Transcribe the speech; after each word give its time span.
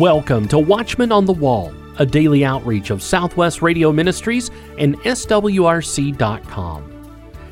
Welcome 0.00 0.48
to 0.48 0.58
Watchman 0.58 1.12
on 1.12 1.26
the 1.26 1.34
Wall, 1.34 1.74
a 1.98 2.06
daily 2.06 2.42
outreach 2.42 2.88
of 2.88 3.02
Southwest 3.02 3.60
Radio 3.60 3.92
Ministries 3.92 4.50
and 4.78 4.98
SWRC.com. 5.00 6.86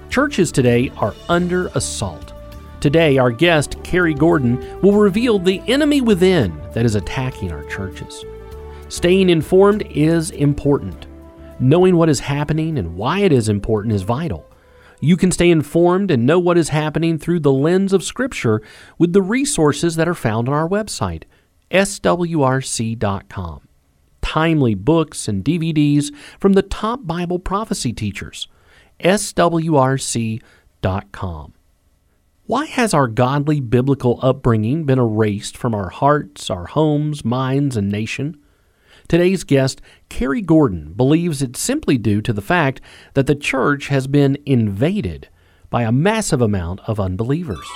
Churches 0.08 0.50
today 0.50 0.90
are 0.96 1.14
under 1.28 1.66
assault. 1.74 2.32
Today, 2.80 3.18
our 3.18 3.30
guest, 3.30 3.76
Cary 3.84 4.14
Gordon, 4.14 4.80
will 4.80 4.94
reveal 4.94 5.38
the 5.38 5.60
enemy 5.68 6.00
within 6.00 6.58
that 6.72 6.86
is 6.86 6.94
attacking 6.94 7.52
our 7.52 7.64
churches. 7.64 8.24
Staying 8.88 9.28
informed 9.28 9.82
is 9.90 10.30
important. 10.30 11.06
Knowing 11.60 11.98
what 11.98 12.08
is 12.08 12.20
happening 12.20 12.78
and 12.78 12.96
why 12.96 13.18
it 13.18 13.30
is 13.30 13.50
important 13.50 13.92
is 13.94 14.00
vital. 14.00 14.46
You 15.00 15.18
can 15.18 15.32
stay 15.32 15.50
informed 15.50 16.10
and 16.10 16.24
know 16.24 16.38
what 16.38 16.56
is 16.56 16.70
happening 16.70 17.18
through 17.18 17.40
the 17.40 17.52
lens 17.52 17.92
of 17.92 18.02
Scripture 18.02 18.62
with 18.96 19.12
the 19.12 19.20
resources 19.20 19.96
that 19.96 20.08
are 20.08 20.14
found 20.14 20.48
on 20.48 20.54
our 20.54 20.66
website 20.66 21.24
swrc.com. 21.70 23.60
Timely 24.20 24.74
books 24.74 25.28
and 25.28 25.44
DVDs 25.44 26.14
from 26.38 26.52
the 26.54 26.62
top 26.62 27.06
Bible 27.06 27.38
prophecy 27.38 27.92
teachers. 27.92 28.48
swrc.com. 29.00 30.42
Why 32.46 32.64
has 32.64 32.94
our 32.94 33.08
godly 33.08 33.60
biblical 33.60 34.18
upbringing 34.22 34.84
been 34.84 34.98
erased 34.98 35.54
from 35.56 35.74
our 35.74 35.90
hearts, 35.90 36.48
our 36.48 36.64
homes, 36.64 37.22
minds, 37.24 37.76
and 37.76 37.90
nation? 37.90 38.40
Today's 39.06 39.44
guest, 39.44 39.82
Cary 40.08 40.40
Gordon, 40.40 40.94
believes 40.94 41.42
it's 41.42 41.60
simply 41.60 41.98
due 41.98 42.22
to 42.22 42.32
the 42.32 42.42
fact 42.42 42.80
that 43.14 43.26
the 43.26 43.34
church 43.34 43.88
has 43.88 44.06
been 44.06 44.38
invaded 44.46 45.28
by 45.70 45.82
a 45.82 45.92
massive 45.92 46.40
amount 46.40 46.80
of 46.86 46.98
unbelievers. 46.98 47.66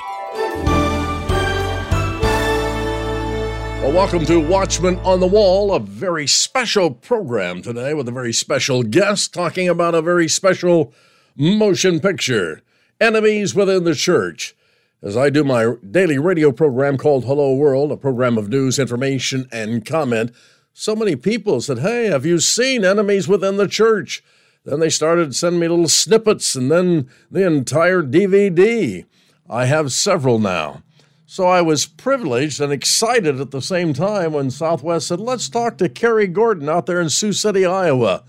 Well, 3.82 3.90
welcome 3.90 4.24
to 4.26 4.38
Watchman 4.38 4.98
on 5.00 5.18
the 5.18 5.26
Wall, 5.26 5.74
a 5.74 5.80
very 5.80 6.28
special 6.28 6.92
program 6.92 7.62
today 7.62 7.94
with 7.94 8.06
a 8.06 8.12
very 8.12 8.32
special 8.32 8.84
guest 8.84 9.34
talking 9.34 9.68
about 9.68 9.96
a 9.96 10.00
very 10.00 10.28
special 10.28 10.94
motion 11.34 11.98
picture 11.98 12.62
Enemies 13.00 13.56
Within 13.56 13.82
the 13.82 13.96
Church. 13.96 14.54
As 15.02 15.16
I 15.16 15.30
do 15.30 15.42
my 15.42 15.74
daily 15.90 16.16
radio 16.16 16.52
program 16.52 16.96
called 16.96 17.24
Hello 17.24 17.56
World, 17.56 17.90
a 17.90 17.96
program 17.96 18.38
of 18.38 18.48
news, 18.48 18.78
information, 18.78 19.48
and 19.50 19.84
comment, 19.84 20.30
so 20.72 20.94
many 20.94 21.16
people 21.16 21.60
said, 21.60 21.80
Hey, 21.80 22.06
have 22.06 22.24
you 22.24 22.38
seen 22.38 22.84
Enemies 22.84 23.26
Within 23.26 23.56
the 23.56 23.66
Church? 23.66 24.22
Then 24.64 24.78
they 24.78 24.90
started 24.90 25.34
sending 25.34 25.58
me 25.58 25.66
little 25.66 25.88
snippets 25.88 26.54
and 26.54 26.70
then 26.70 27.10
the 27.32 27.44
entire 27.44 28.04
DVD. 28.04 29.06
I 29.50 29.66
have 29.66 29.90
several 29.90 30.38
now. 30.38 30.84
So 31.32 31.46
I 31.46 31.62
was 31.62 31.86
privileged 31.86 32.60
and 32.60 32.70
excited 32.70 33.40
at 33.40 33.52
the 33.52 33.62
same 33.62 33.94
time 33.94 34.34
when 34.34 34.50
Southwest 34.50 35.08
said, 35.08 35.18
let's 35.18 35.48
talk 35.48 35.78
to 35.78 35.88
Cary 35.88 36.26
Gordon 36.26 36.68
out 36.68 36.84
there 36.84 37.00
in 37.00 37.08
Sioux 37.08 37.32
City, 37.32 37.64
Iowa. 37.64 38.22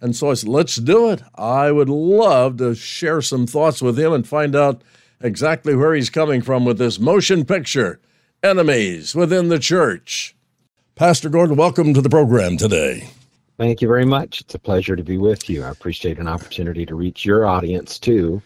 And 0.00 0.16
so 0.16 0.32
I 0.32 0.34
said, 0.34 0.48
let's 0.48 0.74
do 0.74 1.08
it. 1.08 1.22
I 1.36 1.70
would 1.70 1.88
love 1.88 2.56
to 2.56 2.74
share 2.74 3.22
some 3.22 3.46
thoughts 3.46 3.80
with 3.80 3.96
him 3.96 4.12
and 4.12 4.26
find 4.26 4.56
out 4.56 4.82
exactly 5.20 5.76
where 5.76 5.94
he's 5.94 6.10
coming 6.10 6.42
from 6.42 6.64
with 6.64 6.78
this 6.78 6.98
motion 6.98 7.44
picture, 7.44 8.00
Enemies 8.42 9.14
Within 9.14 9.50
the 9.50 9.60
Church. 9.60 10.34
Pastor 10.96 11.28
Gordon, 11.28 11.54
welcome 11.54 11.94
to 11.94 12.02
the 12.02 12.10
program 12.10 12.56
today. 12.56 13.08
Thank 13.56 13.80
you 13.80 13.86
very 13.86 14.04
much. 14.04 14.40
It's 14.40 14.56
a 14.56 14.58
pleasure 14.58 14.96
to 14.96 15.04
be 15.04 15.16
with 15.16 15.48
you. 15.48 15.62
I 15.62 15.70
appreciate 15.70 16.18
an 16.18 16.26
opportunity 16.26 16.84
to 16.86 16.96
reach 16.96 17.24
your 17.24 17.46
audience 17.46 18.00
too 18.00 18.42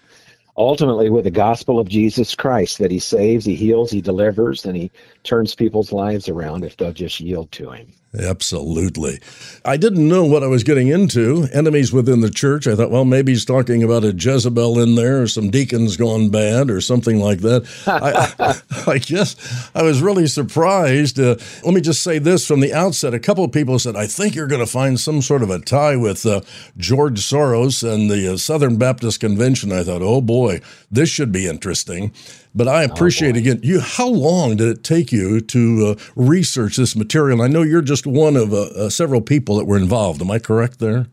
ultimately 0.56 1.10
with 1.10 1.24
the 1.24 1.30
gospel 1.30 1.78
of 1.78 1.88
Jesus 1.88 2.34
Christ 2.34 2.78
that 2.78 2.90
he 2.90 2.98
saves, 2.98 3.44
he 3.44 3.54
heals, 3.54 3.90
he 3.90 4.00
delivers, 4.00 4.64
and 4.64 4.76
he 4.76 4.90
turns 5.22 5.54
people's 5.54 5.92
lives 5.92 6.28
around 6.28 6.64
if 6.64 6.76
they'll 6.76 6.92
just 6.92 7.20
yield 7.20 7.50
to 7.52 7.70
him. 7.70 7.92
Absolutely. 8.18 9.20
I 9.64 9.78
didn't 9.78 10.06
know 10.06 10.24
what 10.24 10.42
I 10.42 10.46
was 10.46 10.64
getting 10.64 10.88
into. 10.88 11.48
Enemies 11.52 11.94
within 11.94 12.20
the 12.20 12.30
church. 12.30 12.66
I 12.66 12.74
thought, 12.74 12.90
well, 12.90 13.06
maybe 13.06 13.32
he's 13.32 13.46
talking 13.46 13.82
about 13.82 14.04
a 14.04 14.12
Jezebel 14.12 14.78
in 14.80 14.96
there 14.96 15.22
or 15.22 15.26
some 15.26 15.50
deacons 15.50 15.96
gone 15.96 16.28
bad 16.28 16.70
or 16.70 16.82
something 16.82 17.20
like 17.20 17.38
that. 17.40 17.66
I, 17.86 18.60
I, 18.86 18.98
guess 18.98 19.70
I 19.74 19.82
was 19.82 20.02
really 20.02 20.26
surprised. 20.26 21.18
Uh, 21.18 21.36
let 21.64 21.72
me 21.72 21.80
just 21.80 22.02
say 22.02 22.18
this 22.18 22.46
from 22.46 22.60
the 22.60 22.74
outset. 22.74 23.14
A 23.14 23.18
couple 23.18 23.44
of 23.44 23.52
people 23.52 23.78
said, 23.78 23.96
I 23.96 24.06
think 24.06 24.34
you're 24.34 24.46
going 24.46 24.60
to 24.60 24.70
find 24.70 25.00
some 25.00 25.22
sort 25.22 25.42
of 25.42 25.48
a 25.48 25.58
tie 25.58 25.96
with 25.96 26.26
uh, 26.26 26.42
George 26.76 27.20
Soros 27.20 27.82
and 27.82 28.10
the 28.10 28.34
uh, 28.34 28.36
Southern 28.36 28.76
Baptist 28.76 29.20
Convention. 29.20 29.72
I 29.72 29.84
thought, 29.84 30.02
oh 30.02 30.20
boy, 30.20 30.60
this 30.90 31.08
should 31.08 31.32
be 31.32 31.46
interesting. 31.46 32.12
But 32.54 32.68
I 32.68 32.82
oh, 32.84 32.86
appreciate 32.86 33.34
oh 33.34 33.38
again 33.38 33.60
you. 33.62 33.80
How 33.80 34.06
long 34.06 34.56
did 34.56 34.68
it 34.68 34.84
take 34.84 35.10
you 35.12 35.40
to 35.40 35.96
uh, 35.98 36.02
research 36.16 36.76
this 36.76 36.94
material? 36.94 37.42
I 37.42 37.48
know 37.48 37.62
you're 37.62 37.82
just 37.82 38.06
one 38.06 38.36
of 38.36 38.52
uh, 38.52 38.62
uh, 38.62 38.90
several 38.90 39.20
people 39.20 39.56
that 39.56 39.64
were 39.64 39.78
involved. 39.78 40.20
Am 40.20 40.30
I 40.30 40.38
correct 40.38 40.78
there? 40.78 41.06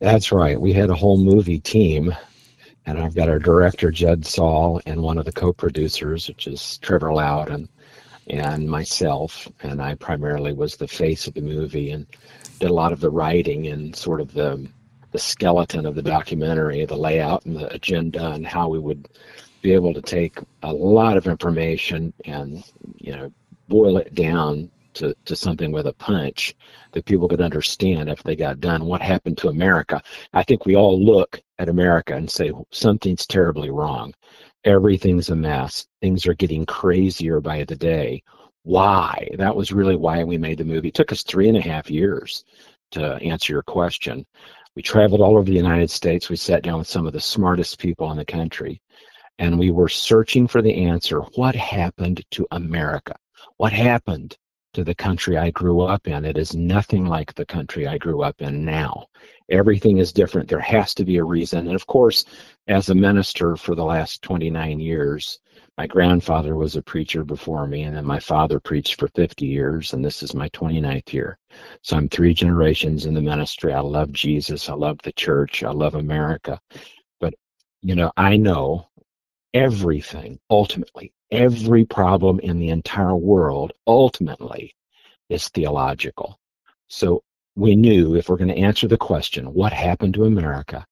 That's 0.00 0.32
right. 0.32 0.58
We 0.58 0.72
had 0.72 0.88
a 0.88 0.94
whole 0.94 1.18
movie 1.18 1.60
team, 1.60 2.14
and 2.86 2.98
I've 2.98 3.14
got 3.14 3.28
our 3.28 3.38
director 3.38 3.90
Judd 3.90 4.24
Saul 4.24 4.80
and 4.86 5.02
one 5.02 5.18
of 5.18 5.26
the 5.26 5.32
co-producers, 5.32 6.28
which 6.28 6.46
is 6.46 6.78
Trevor 6.78 7.12
Loudon, 7.12 7.68
and 8.28 8.70
myself. 8.70 9.46
And 9.62 9.82
I 9.82 9.96
primarily 9.96 10.54
was 10.54 10.76
the 10.76 10.88
face 10.88 11.26
of 11.26 11.34
the 11.34 11.42
movie 11.42 11.90
and 11.90 12.06
did 12.58 12.70
a 12.70 12.74
lot 12.74 12.92
of 12.92 13.00
the 13.00 13.10
writing 13.10 13.66
and 13.66 13.94
sort 13.94 14.20
of 14.20 14.32
the 14.32 14.66
the 15.12 15.18
skeleton 15.18 15.86
of 15.86 15.96
the 15.96 16.02
documentary, 16.02 16.84
the 16.84 16.96
layout 16.96 17.44
and 17.44 17.56
the 17.56 17.66
agenda, 17.74 18.30
and 18.30 18.46
how 18.46 18.68
we 18.68 18.78
would 18.78 19.08
be 19.62 19.72
able 19.72 19.94
to 19.94 20.02
take 20.02 20.38
a 20.62 20.72
lot 20.72 21.16
of 21.16 21.26
information 21.26 22.12
and 22.24 22.64
you 22.96 23.12
know 23.14 23.32
boil 23.68 23.98
it 23.98 24.14
down 24.14 24.70
to, 24.94 25.14
to 25.24 25.36
something 25.36 25.70
with 25.70 25.86
a 25.86 25.92
punch 25.92 26.54
that 26.92 27.04
people 27.04 27.28
could 27.28 27.40
understand 27.40 28.08
if 28.08 28.22
they 28.22 28.34
got 28.34 28.60
done 28.60 28.84
what 28.84 29.00
happened 29.00 29.38
to 29.38 29.48
america. 29.48 30.02
I 30.32 30.42
think 30.42 30.66
we 30.66 30.76
all 30.76 31.02
look 31.02 31.40
at 31.58 31.68
america 31.68 32.14
and 32.14 32.30
say 32.30 32.52
something's 32.70 33.26
terribly 33.26 33.70
wrong. 33.70 34.14
Everything's 34.64 35.30
a 35.30 35.36
mess. 35.36 35.86
Things 36.00 36.26
are 36.26 36.34
getting 36.34 36.66
crazier 36.66 37.40
by 37.40 37.64
the 37.64 37.76
day. 37.76 38.22
Why? 38.62 39.28
That 39.38 39.56
was 39.56 39.72
really 39.72 39.96
why 39.96 40.22
we 40.22 40.36
made 40.36 40.58
the 40.58 40.64
movie. 40.64 40.88
It 40.88 40.94
took 40.94 41.12
us 41.12 41.22
three 41.22 41.48
and 41.48 41.56
a 41.56 41.62
half 41.62 41.90
years 41.90 42.44
to 42.90 43.14
answer 43.16 43.52
your 43.54 43.62
question. 43.62 44.26
We 44.76 44.82
traveled 44.82 45.20
all 45.20 45.36
over 45.36 45.44
the 45.44 45.56
united 45.56 45.90
states. 45.90 46.28
We 46.28 46.36
sat 46.36 46.62
down 46.62 46.78
with 46.78 46.88
some 46.88 47.06
of 47.06 47.12
the 47.12 47.20
smartest 47.20 47.78
people 47.78 48.10
in 48.10 48.18
the 48.18 48.24
country 48.24 48.80
and 49.40 49.58
we 49.58 49.72
were 49.72 49.88
searching 49.88 50.46
for 50.46 50.62
the 50.62 50.84
answer 50.84 51.20
what 51.34 51.56
happened 51.56 52.24
to 52.30 52.46
America? 52.52 53.16
What 53.56 53.72
happened 53.72 54.36
to 54.74 54.84
the 54.84 54.94
country 54.94 55.36
I 55.36 55.50
grew 55.50 55.80
up 55.80 56.06
in? 56.06 56.24
It 56.24 56.38
is 56.38 56.54
nothing 56.54 57.06
like 57.06 57.34
the 57.34 57.46
country 57.46 57.88
I 57.88 57.98
grew 57.98 58.22
up 58.22 58.40
in 58.40 58.64
now. 58.64 59.06
Everything 59.48 59.98
is 59.98 60.12
different. 60.12 60.48
There 60.48 60.60
has 60.60 60.94
to 60.94 61.04
be 61.04 61.16
a 61.16 61.24
reason. 61.24 61.66
And 61.66 61.74
of 61.74 61.86
course, 61.88 62.24
as 62.68 62.88
a 62.90 62.94
minister 62.94 63.56
for 63.56 63.74
the 63.74 63.84
last 63.84 64.22
29 64.22 64.78
years, 64.78 65.40
my 65.78 65.86
grandfather 65.86 66.56
was 66.56 66.76
a 66.76 66.82
preacher 66.82 67.24
before 67.24 67.66
me, 67.66 67.84
and 67.84 67.96
then 67.96 68.04
my 68.04 68.20
father 68.20 68.60
preached 68.60 69.00
for 69.00 69.08
50 69.08 69.46
years, 69.46 69.94
and 69.94 70.04
this 70.04 70.22
is 70.22 70.34
my 70.34 70.50
29th 70.50 71.14
year. 71.14 71.38
So 71.80 71.96
I'm 71.96 72.06
three 72.06 72.34
generations 72.34 73.06
in 73.06 73.14
the 73.14 73.22
ministry. 73.22 73.72
I 73.72 73.80
love 73.80 74.12
Jesus. 74.12 74.68
I 74.68 74.74
love 74.74 74.98
the 75.02 75.12
church. 75.12 75.64
I 75.64 75.70
love 75.70 75.94
America. 75.94 76.60
But, 77.18 77.32
you 77.80 77.94
know, 77.94 78.12
I 78.18 78.36
know 78.36 78.89
everything, 79.54 80.38
ultimately, 80.50 81.12
every 81.30 81.84
problem 81.84 82.40
in 82.40 82.58
the 82.58 82.70
entire 82.70 83.16
world, 83.16 83.72
ultimately, 83.86 84.74
is 85.28 85.48
theological. 85.48 86.38
So 86.88 87.22
we 87.56 87.76
knew 87.76 88.14
if 88.14 88.28
we're 88.28 88.36
going 88.36 88.48
to 88.48 88.58
answer 88.58 88.88
the 88.88 88.96
question, 88.96 89.52
what 89.52 89.72
happened 89.72 90.14
to 90.14 90.24
America, 90.24 90.84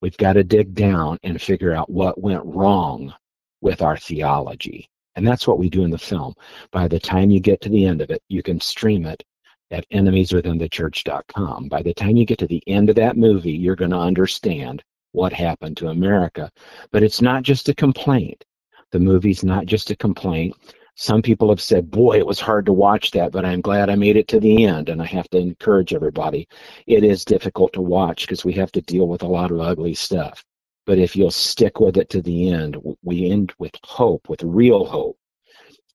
we've 0.00 0.16
got 0.16 0.34
to 0.34 0.44
dig 0.44 0.74
down 0.74 1.18
and 1.22 1.40
figure 1.40 1.72
out 1.72 1.90
what 1.90 2.20
went 2.20 2.44
wrong 2.44 3.12
with 3.60 3.82
our 3.82 3.96
theology. 3.96 4.88
And 5.14 5.26
that's 5.26 5.46
what 5.46 5.58
we 5.58 5.70
do 5.70 5.84
in 5.84 5.90
the 5.90 5.98
film. 5.98 6.34
By 6.72 6.88
the 6.88 7.00
time 7.00 7.30
you 7.30 7.40
get 7.40 7.60
to 7.62 7.68
the 7.68 7.86
end 7.86 8.02
of 8.02 8.10
it, 8.10 8.22
you 8.28 8.42
can 8.42 8.60
stream 8.60 9.06
it 9.06 9.24
at 9.70 9.88
enemieswithinthechurch.com. 9.90 11.68
By 11.68 11.82
the 11.82 11.94
time 11.94 12.16
you 12.16 12.26
get 12.26 12.38
to 12.38 12.46
the 12.46 12.62
end 12.66 12.90
of 12.90 12.96
that 12.96 13.16
movie, 13.16 13.52
you're 13.52 13.76
going 13.76 13.90
to 13.90 13.96
understand 13.96 14.84
what 15.16 15.32
happened 15.32 15.76
to 15.78 15.88
America. 15.88 16.50
But 16.92 17.02
it's 17.02 17.22
not 17.22 17.42
just 17.42 17.68
a 17.68 17.74
complaint. 17.74 18.44
The 18.92 19.00
movie's 19.00 19.42
not 19.42 19.66
just 19.66 19.90
a 19.90 19.96
complaint. 19.96 20.54
Some 20.94 21.22
people 21.22 21.48
have 21.48 21.60
said, 21.60 21.90
boy, 21.90 22.18
it 22.18 22.26
was 22.26 22.38
hard 22.38 22.64
to 22.66 22.72
watch 22.72 23.10
that, 23.10 23.32
but 23.32 23.44
I'm 23.44 23.60
glad 23.60 23.90
I 23.90 23.96
made 23.96 24.16
it 24.16 24.28
to 24.28 24.40
the 24.40 24.64
end. 24.64 24.88
And 24.88 25.02
I 25.02 25.06
have 25.06 25.28
to 25.30 25.38
encourage 25.38 25.92
everybody. 25.92 26.48
It 26.86 27.02
is 27.02 27.24
difficult 27.24 27.72
to 27.72 27.82
watch 27.82 28.22
because 28.22 28.44
we 28.44 28.52
have 28.54 28.72
to 28.72 28.82
deal 28.82 29.08
with 29.08 29.22
a 29.22 29.26
lot 29.26 29.50
of 29.50 29.60
ugly 29.60 29.94
stuff. 29.94 30.44
But 30.86 30.98
if 30.98 31.16
you'll 31.16 31.30
stick 31.30 31.80
with 31.80 31.96
it 31.96 32.08
to 32.10 32.22
the 32.22 32.50
end, 32.50 32.76
we 33.02 33.30
end 33.30 33.52
with 33.58 33.72
hope, 33.84 34.28
with 34.28 34.42
real 34.42 34.84
hope 34.84 35.18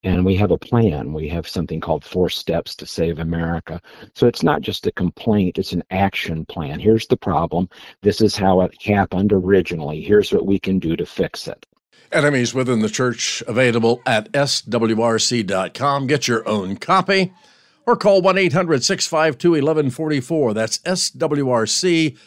and 0.03 0.25
we 0.25 0.35
have 0.35 0.51
a 0.51 0.57
plan. 0.57 1.13
We 1.13 1.27
have 1.29 1.47
something 1.47 1.79
called 1.79 2.03
Four 2.03 2.29
Steps 2.29 2.75
to 2.75 2.85
Save 2.85 3.19
America. 3.19 3.81
So 4.15 4.27
it's 4.27 4.43
not 4.43 4.61
just 4.61 4.87
a 4.87 4.91
complaint, 4.91 5.57
it's 5.59 5.73
an 5.73 5.83
action 5.91 6.45
plan. 6.45 6.79
Here's 6.79 7.07
the 7.07 7.17
problem. 7.17 7.69
This 8.01 8.21
is 8.21 8.35
how 8.35 8.61
it 8.61 8.81
happened 8.81 9.31
originally. 9.33 10.01
Here's 10.01 10.31
what 10.31 10.45
we 10.45 10.59
can 10.59 10.79
do 10.79 10.95
to 10.95 11.05
fix 11.05 11.47
it. 11.47 11.65
Enemies 12.11 12.53
Within 12.53 12.79
the 12.81 12.89
Church 12.89 13.41
available 13.47 14.01
at 14.05 14.31
swrc.com. 14.33 16.07
Get 16.07 16.27
your 16.27 16.47
own 16.47 16.75
copy. 16.77 17.31
or 17.85 17.95
call 17.95 18.21
1 18.21 18.37
800 18.37 18.83
652 18.83 19.51
1144. 19.51 20.53
That's 20.53 20.77
swrc.com 20.79 22.17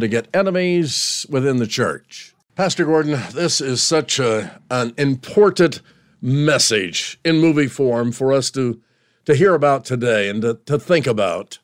to 0.00 0.08
get 0.08 0.28
enemies 0.34 1.26
within 1.28 1.56
the 1.58 1.66
church. 1.66 2.34
Pastor 2.54 2.84
Gordon, 2.84 3.20
this 3.32 3.60
is 3.60 3.82
such 3.82 4.18
a, 4.20 4.60
an 4.70 4.94
important 4.96 5.82
message 6.24 7.20
in 7.22 7.38
movie 7.38 7.66
form 7.66 8.10
for 8.10 8.32
us 8.32 8.50
to, 8.50 8.80
to 9.26 9.34
hear 9.34 9.54
about 9.54 9.84
today 9.84 10.28
and 10.30 10.40
to, 10.40 10.58
to 10.64 10.78
think 10.78 11.06
about. 11.06 11.58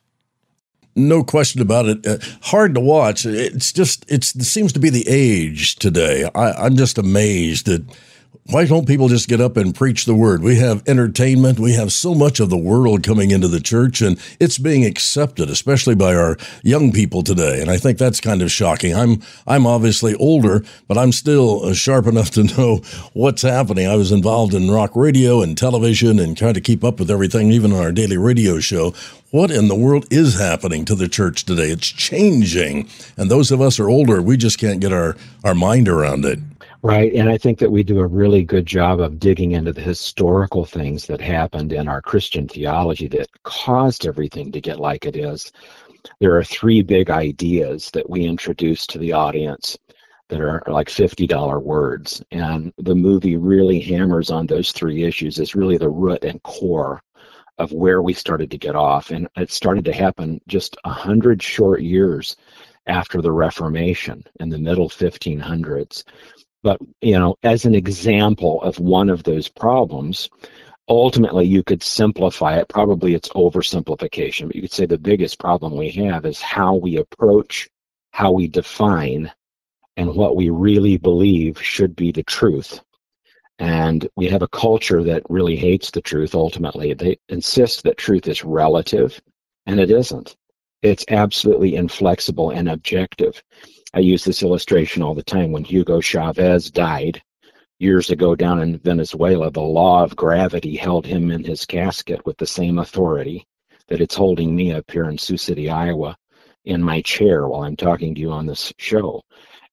No 0.94 1.24
question 1.24 1.62
about 1.62 1.86
it. 1.86 2.06
Uh, 2.06 2.18
hard 2.42 2.74
to 2.74 2.80
watch. 2.80 3.24
It's 3.24 3.72
just 3.72 4.04
it's 4.08 4.34
it 4.34 4.44
seems 4.44 4.72
to 4.72 4.80
be 4.80 4.90
the 4.90 5.06
age 5.08 5.76
today. 5.76 6.28
I, 6.34 6.52
I'm 6.52 6.76
just 6.76 6.98
amazed 6.98 7.66
that 7.66 7.84
why 8.50 8.66
don't 8.66 8.86
people 8.86 9.08
just 9.08 9.28
get 9.28 9.40
up 9.40 9.56
and 9.56 9.74
preach 9.74 10.06
the 10.06 10.14
word? 10.14 10.42
We 10.42 10.56
have 10.56 10.86
entertainment. 10.88 11.60
We 11.60 11.74
have 11.74 11.92
so 11.92 12.14
much 12.14 12.40
of 12.40 12.50
the 12.50 12.56
world 12.56 13.04
coming 13.04 13.30
into 13.30 13.46
the 13.46 13.60
church, 13.60 14.02
and 14.02 14.20
it's 14.40 14.58
being 14.58 14.84
accepted, 14.84 15.48
especially 15.48 15.94
by 15.94 16.14
our 16.16 16.36
young 16.64 16.90
people 16.90 17.22
today. 17.22 17.60
And 17.60 17.70
I 17.70 17.76
think 17.76 17.96
that's 17.96 18.20
kind 18.20 18.42
of 18.42 18.50
shocking. 18.50 18.94
I'm 18.94 19.22
I'm 19.46 19.66
obviously 19.66 20.14
older, 20.16 20.64
but 20.88 20.98
I'm 20.98 21.12
still 21.12 21.64
uh, 21.64 21.74
sharp 21.74 22.06
enough 22.06 22.30
to 22.32 22.42
know 22.56 22.76
what's 23.12 23.42
happening. 23.42 23.86
I 23.86 23.94
was 23.94 24.10
involved 24.10 24.54
in 24.54 24.70
rock 24.70 24.96
radio 24.96 25.42
and 25.42 25.56
television, 25.56 26.18
and 26.18 26.36
trying 26.36 26.54
to 26.54 26.60
keep 26.60 26.82
up 26.82 26.98
with 26.98 27.10
everything, 27.10 27.52
even 27.52 27.72
on 27.72 27.80
our 27.80 27.92
daily 27.92 28.18
radio 28.18 28.58
show. 28.58 28.94
What 29.30 29.52
in 29.52 29.68
the 29.68 29.76
world 29.76 30.06
is 30.10 30.40
happening 30.40 30.84
to 30.86 30.96
the 30.96 31.08
church 31.08 31.44
today? 31.44 31.70
It's 31.70 31.86
changing, 31.86 32.88
and 33.16 33.30
those 33.30 33.52
of 33.52 33.60
us 33.60 33.78
are 33.78 33.88
older, 33.88 34.20
we 34.20 34.36
just 34.36 34.58
can't 34.58 34.80
get 34.80 34.92
our 34.92 35.16
our 35.44 35.54
mind 35.54 35.88
around 35.88 36.24
it. 36.24 36.40
Right. 36.82 37.12
And 37.12 37.28
I 37.28 37.36
think 37.36 37.58
that 37.58 37.70
we 37.70 37.82
do 37.82 38.00
a 38.00 38.06
really 38.06 38.42
good 38.42 38.64
job 38.64 39.00
of 39.00 39.18
digging 39.18 39.52
into 39.52 39.72
the 39.72 39.82
historical 39.82 40.64
things 40.64 41.06
that 41.06 41.20
happened 41.20 41.72
in 41.74 41.88
our 41.88 42.00
Christian 42.00 42.48
theology 42.48 43.06
that 43.08 43.28
caused 43.42 44.06
everything 44.06 44.50
to 44.52 44.62
get 44.62 44.80
like 44.80 45.04
it 45.04 45.14
is. 45.14 45.52
There 46.20 46.36
are 46.38 46.44
three 46.44 46.80
big 46.80 47.10
ideas 47.10 47.90
that 47.90 48.08
we 48.08 48.24
introduce 48.24 48.86
to 48.86 48.98
the 48.98 49.12
audience 49.12 49.76
that 50.28 50.40
are 50.40 50.62
like 50.68 50.88
$50 50.88 51.62
words. 51.62 52.22
And 52.30 52.72
the 52.78 52.94
movie 52.94 53.36
really 53.36 53.80
hammers 53.80 54.30
on 54.30 54.46
those 54.46 54.72
three 54.72 55.02
issues 55.02 55.38
as 55.38 55.54
really 55.54 55.76
the 55.76 55.90
root 55.90 56.24
and 56.24 56.42
core 56.44 57.02
of 57.58 57.72
where 57.72 58.00
we 58.00 58.14
started 58.14 58.50
to 58.52 58.58
get 58.58 58.74
off. 58.74 59.10
And 59.10 59.28
it 59.36 59.50
started 59.50 59.84
to 59.84 59.92
happen 59.92 60.40
just 60.48 60.78
a 60.84 60.90
hundred 60.90 61.42
short 61.42 61.82
years 61.82 62.36
after 62.86 63.20
the 63.20 63.32
Reformation 63.32 64.24
in 64.38 64.48
the 64.48 64.58
middle 64.58 64.88
1500s 64.88 66.04
but, 66.62 66.78
you 67.00 67.18
know, 67.18 67.36
as 67.42 67.64
an 67.64 67.74
example 67.74 68.62
of 68.62 68.78
one 68.78 69.08
of 69.08 69.22
those 69.22 69.48
problems, 69.48 70.28
ultimately 70.88 71.46
you 71.46 71.62
could 71.62 71.82
simplify 71.82 72.56
it. 72.56 72.68
Probably 72.68 73.14
it's 73.14 73.28
oversimplification, 73.30 74.46
but 74.46 74.56
you 74.56 74.62
could 74.62 74.72
say 74.72 74.86
the 74.86 74.98
biggest 74.98 75.38
problem 75.38 75.76
we 75.76 75.90
have 75.90 76.26
is 76.26 76.40
how 76.40 76.74
we 76.74 76.96
approach, 76.96 77.68
how 78.12 78.32
we 78.32 78.48
define, 78.48 79.30
and 79.96 80.14
what 80.14 80.36
we 80.36 80.50
really 80.50 80.96
believe 80.96 81.62
should 81.62 81.94
be 81.96 82.12
the 82.12 82.22
truth. 82.24 82.80
And 83.58 84.08
we 84.16 84.26
have 84.28 84.42
a 84.42 84.48
culture 84.48 85.02
that 85.04 85.22
really 85.28 85.56
hates 85.56 85.90
the 85.90 86.00
truth 86.00 86.34
ultimately. 86.34 86.94
They 86.94 87.18
insist 87.28 87.82
that 87.84 87.98
truth 87.98 88.26
is 88.26 88.44
relative, 88.44 89.20
and 89.66 89.78
it 89.78 89.90
isn't. 89.90 90.36
It's 90.82 91.04
absolutely 91.08 91.76
inflexible 91.76 92.50
and 92.50 92.70
objective. 92.70 93.42
I 93.92 93.98
use 93.98 94.24
this 94.24 94.44
illustration 94.44 95.02
all 95.02 95.14
the 95.14 95.22
time. 95.22 95.50
When 95.50 95.64
Hugo 95.64 96.00
Chavez 96.00 96.70
died 96.70 97.20
years 97.80 98.10
ago 98.10 98.36
down 98.36 98.62
in 98.62 98.78
Venezuela, 98.78 99.50
the 99.50 99.60
law 99.60 100.04
of 100.04 100.14
gravity 100.14 100.76
held 100.76 101.04
him 101.04 101.32
in 101.32 101.42
his 101.42 101.64
casket 101.64 102.24
with 102.24 102.36
the 102.36 102.46
same 102.46 102.78
authority 102.78 103.44
that 103.88 104.00
it's 104.00 104.14
holding 104.14 104.54
me 104.54 104.72
up 104.72 104.88
here 104.88 105.08
in 105.08 105.18
Sioux 105.18 105.36
City, 105.36 105.68
Iowa, 105.68 106.16
in 106.64 106.80
my 106.80 107.02
chair 107.02 107.48
while 107.48 107.62
I'm 107.62 107.76
talking 107.76 108.14
to 108.14 108.20
you 108.20 108.30
on 108.30 108.46
this 108.46 108.72
show. 108.78 109.22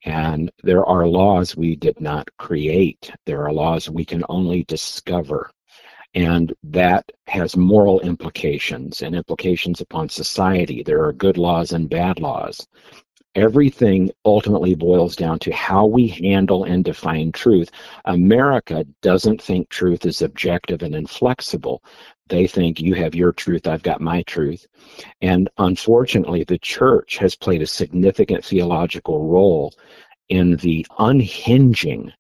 And 0.04 0.52
there 0.64 0.86
are 0.86 1.06
laws 1.06 1.56
we 1.56 1.76
did 1.76 2.02
not 2.02 2.28
create, 2.38 3.12
there 3.28 3.46
are 3.46 3.54
laws 3.54 3.88
we 3.88 4.04
can 4.04 4.24
only 4.30 4.64
discover. 4.64 5.52
And 6.16 6.54
that 6.64 7.06
has 7.28 7.56
moral 7.56 8.00
implications 8.00 9.04
and 9.04 9.14
implications 9.14 9.82
upon 9.82 10.10
society. 10.10 10.82
There 10.82 11.04
are 11.04 11.14
good 11.14 11.38
laws 11.38 11.74
and 11.74 11.88
bad 11.88 12.20
laws 12.20 12.66
everything 13.38 14.10
ultimately 14.26 14.74
boils 14.74 15.16
down 15.16 15.38
to 15.38 15.54
how 15.54 15.86
we 15.86 16.08
handle 16.08 16.64
and 16.64 16.84
define 16.84 17.32
truth. 17.32 17.70
America 18.06 18.84
doesn't 19.04 19.40
think 19.40 19.70
truth 19.70 20.08
is 20.08 20.24
objective 20.24 20.82
and 20.82 20.96
inflexible. 20.96 21.84
They 22.30 22.48
think 22.48 22.82
you 22.82 22.96
have 22.96 23.14
your 23.14 23.32
truth, 23.32 23.68
I've 23.68 23.84
got 23.84 24.02
my 24.02 24.24
truth. 24.24 24.66
And 25.22 25.50
unfortunately, 25.60 26.46
the 26.46 26.58
church 26.58 27.18
has 27.18 27.36
played 27.36 27.62
a 27.62 27.68
significant 27.68 28.44
theological 28.44 29.28
role 29.28 29.74
in 30.30 30.58
the 30.58 30.86
unhinging 30.98 32.12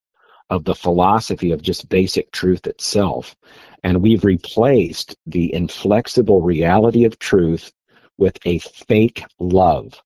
of 0.52 0.66
the 0.66 0.76
philosophy 0.76 1.52
of 1.52 1.64
just 1.64 1.90
basic 1.90 2.32
truth 2.32 2.68
itself. 2.68 3.36
And 3.84 4.04
we've 4.04 4.24
replaced 4.24 5.16
the 5.26 5.52
inflexible 5.54 6.42
reality 6.42 7.06
of 7.06 7.18
truth 7.18 7.74
with 8.20 8.38
a 8.46 8.60
fake 8.60 9.26
love 9.40 10.00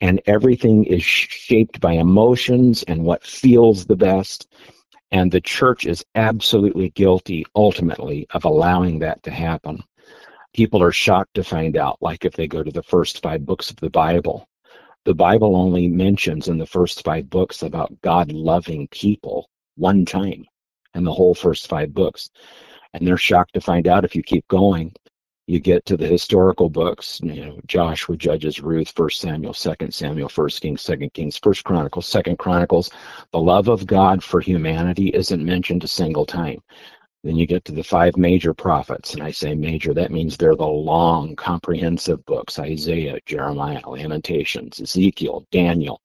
and 0.00 0.20
everything 0.26 0.84
is 0.84 1.02
shaped 1.02 1.80
by 1.80 1.92
emotions 1.92 2.82
and 2.84 3.04
what 3.04 3.24
feels 3.24 3.86
the 3.86 3.96
best. 3.96 4.48
And 5.12 5.30
the 5.30 5.40
church 5.40 5.86
is 5.86 6.04
absolutely 6.14 6.90
guilty, 6.90 7.44
ultimately, 7.56 8.26
of 8.30 8.44
allowing 8.44 9.00
that 9.00 9.22
to 9.24 9.30
happen. 9.30 9.82
People 10.54 10.82
are 10.82 10.92
shocked 10.92 11.34
to 11.34 11.44
find 11.44 11.76
out, 11.76 11.98
like 12.00 12.24
if 12.24 12.34
they 12.34 12.46
go 12.46 12.62
to 12.62 12.70
the 12.70 12.82
first 12.82 13.22
five 13.22 13.44
books 13.44 13.70
of 13.70 13.76
the 13.76 13.90
Bible, 13.90 14.48
the 15.04 15.14
Bible 15.14 15.56
only 15.56 15.88
mentions 15.88 16.48
in 16.48 16.58
the 16.58 16.66
first 16.66 17.04
five 17.04 17.30
books 17.30 17.62
about 17.62 18.00
God 18.02 18.32
loving 18.32 18.86
people 18.88 19.48
one 19.76 20.04
time 20.04 20.44
in 20.94 21.04
the 21.04 21.12
whole 21.12 21.34
first 21.34 21.68
five 21.68 21.94
books. 21.94 22.30
And 22.92 23.06
they're 23.06 23.16
shocked 23.16 23.54
to 23.54 23.60
find 23.60 23.86
out 23.86 24.04
if 24.04 24.14
you 24.14 24.22
keep 24.22 24.46
going 24.48 24.92
you 25.50 25.58
get 25.58 25.84
to 25.84 25.96
the 25.96 26.06
historical 26.06 26.70
books, 26.70 27.20
you 27.24 27.44
know, 27.44 27.58
Joshua, 27.66 28.16
Judges, 28.16 28.60
Ruth, 28.60 28.92
First 28.94 29.20
Samuel, 29.20 29.52
Second 29.52 29.92
Samuel, 29.92 30.28
First 30.28 30.60
Kings, 30.60 30.80
Second 30.80 31.12
Kings, 31.12 31.40
First 31.42 31.64
Chronicles, 31.64 32.06
Second 32.06 32.38
Chronicles. 32.38 32.88
The 33.32 33.40
love 33.40 33.66
of 33.66 33.84
God 33.84 34.22
for 34.22 34.40
humanity 34.40 35.08
isn't 35.08 35.44
mentioned 35.44 35.82
a 35.82 35.88
single 35.88 36.24
time. 36.24 36.62
Then 37.24 37.34
you 37.34 37.48
get 37.48 37.64
to 37.64 37.72
the 37.72 37.82
five 37.82 38.16
major 38.16 38.54
prophets, 38.54 39.12
and 39.12 39.24
I 39.24 39.32
say 39.32 39.56
major, 39.56 39.92
that 39.92 40.12
means 40.12 40.36
they're 40.36 40.54
the 40.54 40.64
long, 40.64 41.34
comprehensive 41.34 42.24
books 42.26 42.60
Isaiah, 42.60 43.18
Jeremiah, 43.26 43.82
Lamentations, 43.84 44.80
Ezekiel, 44.80 45.44
Daniel. 45.50 46.00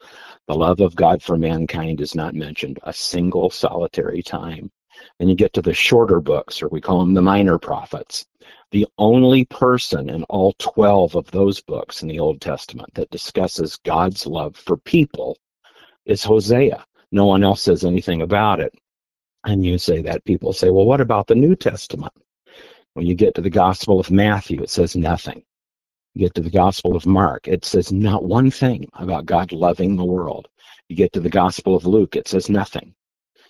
The 0.47 0.55
love 0.55 0.79
of 0.79 0.95
God 0.95 1.21
for 1.21 1.37
mankind 1.37 2.01
is 2.01 2.15
not 2.15 2.33
mentioned 2.33 2.79
a 2.81 2.91
single 2.91 3.51
solitary 3.51 4.23
time. 4.23 4.71
Then 5.19 5.29
you 5.29 5.35
get 5.35 5.53
to 5.53 5.61
the 5.61 5.73
shorter 5.73 6.19
books, 6.19 6.63
or 6.63 6.67
we 6.69 6.81
call 6.81 6.99
them 6.99 7.13
the 7.13 7.21
minor 7.21 7.59
prophets. 7.59 8.25
The 8.75 8.87
only 8.97 9.45
person 9.45 10.09
in 10.09 10.23
all 10.23 10.51
12 10.59 11.15
of 11.15 11.31
those 11.31 11.61
books 11.61 12.01
in 12.01 12.09
the 12.09 12.19
Old 12.19 12.41
Testament 12.41 12.93
that 12.95 13.09
discusses 13.09 13.77
God's 13.77 14.27
love 14.27 14.57
for 14.57 14.75
people 14.75 15.37
is 16.05 16.25
Hosea. 16.25 16.85
No 17.09 17.25
one 17.25 17.41
else 17.41 17.61
says 17.61 17.85
anything 17.85 18.21
about 18.21 18.59
it. 18.59 18.73
And 19.45 19.65
you 19.65 19.77
say 19.77 20.01
that, 20.01 20.25
people 20.25 20.51
say, 20.51 20.71
well, 20.71 20.83
what 20.83 20.99
about 20.99 21.27
the 21.27 21.35
New 21.35 21.55
Testament? 21.55 22.11
When 22.95 23.05
you 23.05 23.15
get 23.15 23.33
to 23.35 23.41
the 23.41 23.49
Gospel 23.49 23.97
of 23.97 24.11
Matthew, 24.11 24.61
it 24.61 24.69
says 24.69 24.93
nothing. 24.93 25.45
You 26.13 26.25
get 26.25 26.33
to 26.33 26.41
the 26.41 26.49
Gospel 26.49 26.97
of 26.97 27.05
Mark, 27.05 27.47
it 27.47 27.63
says 27.63 27.93
not 27.93 28.25
one 28.25 28.51
thing 28.51 28.89
about 28.95 29.25
God 29.25 29.53
loving 29.53 29.95
the 29.95 30.03
world. 30.03 30.49
You 30.89 30.97
get 30.97 31.13
to 31.13 31.21
the 31.21 31.29
Gospel 31.29 31.77
of 31.77 31.85
Luke, 31.85 32.17
it 32.17 32.27
says 32.27 32.49
nothing. 32.49 32.93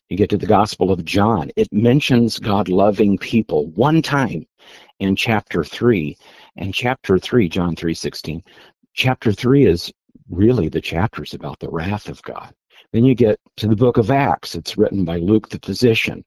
You 0.10 0.18
get 0.18 0.30
to 0.30 0.38
the 0.38 0.46
Gospel 0.46 0.92
of 0.92 1.04
John, 1.04 1.50
it 1.56 1.72
mentions 1.74 2.38
God 2.38 2.70
loving 2.70 3.18
people 3.18 3.68
one 3.72 4.04
time 4.04 4.46
in 5.00 5.16
chapter 5.16 5.64
3. 5.64 6.16
And 6.58 6.74
chapter 6.74 7.18
3, 7.18 7.50
John 7.50 7.76
3:16, 7.76 8.44
chapter 8.94 9.32
3 9.32 9.66
is 9.66 9.92
really 10.30 10.70
the 10.70 10.82
chapters 10.82 11.34
about 11.34 11.60
the 11.60 11.70
wrath 11.70 12.08
of 12.08 12.22
God. 12.22 12.54
Then 12.92 13.04
you 13.04 13.16
get 13.16 13.40
to 13.58 13.68
the 13.68 13.76
book 13.76 13.98
of 13.98 14.12
Acts. 14.12 14.54
It's 14.54 14.78
written 14.78 15.06
by 15.06 15.18
Luke 15.18 15.50
the 15.50 15.60
physician, 15.60 16.24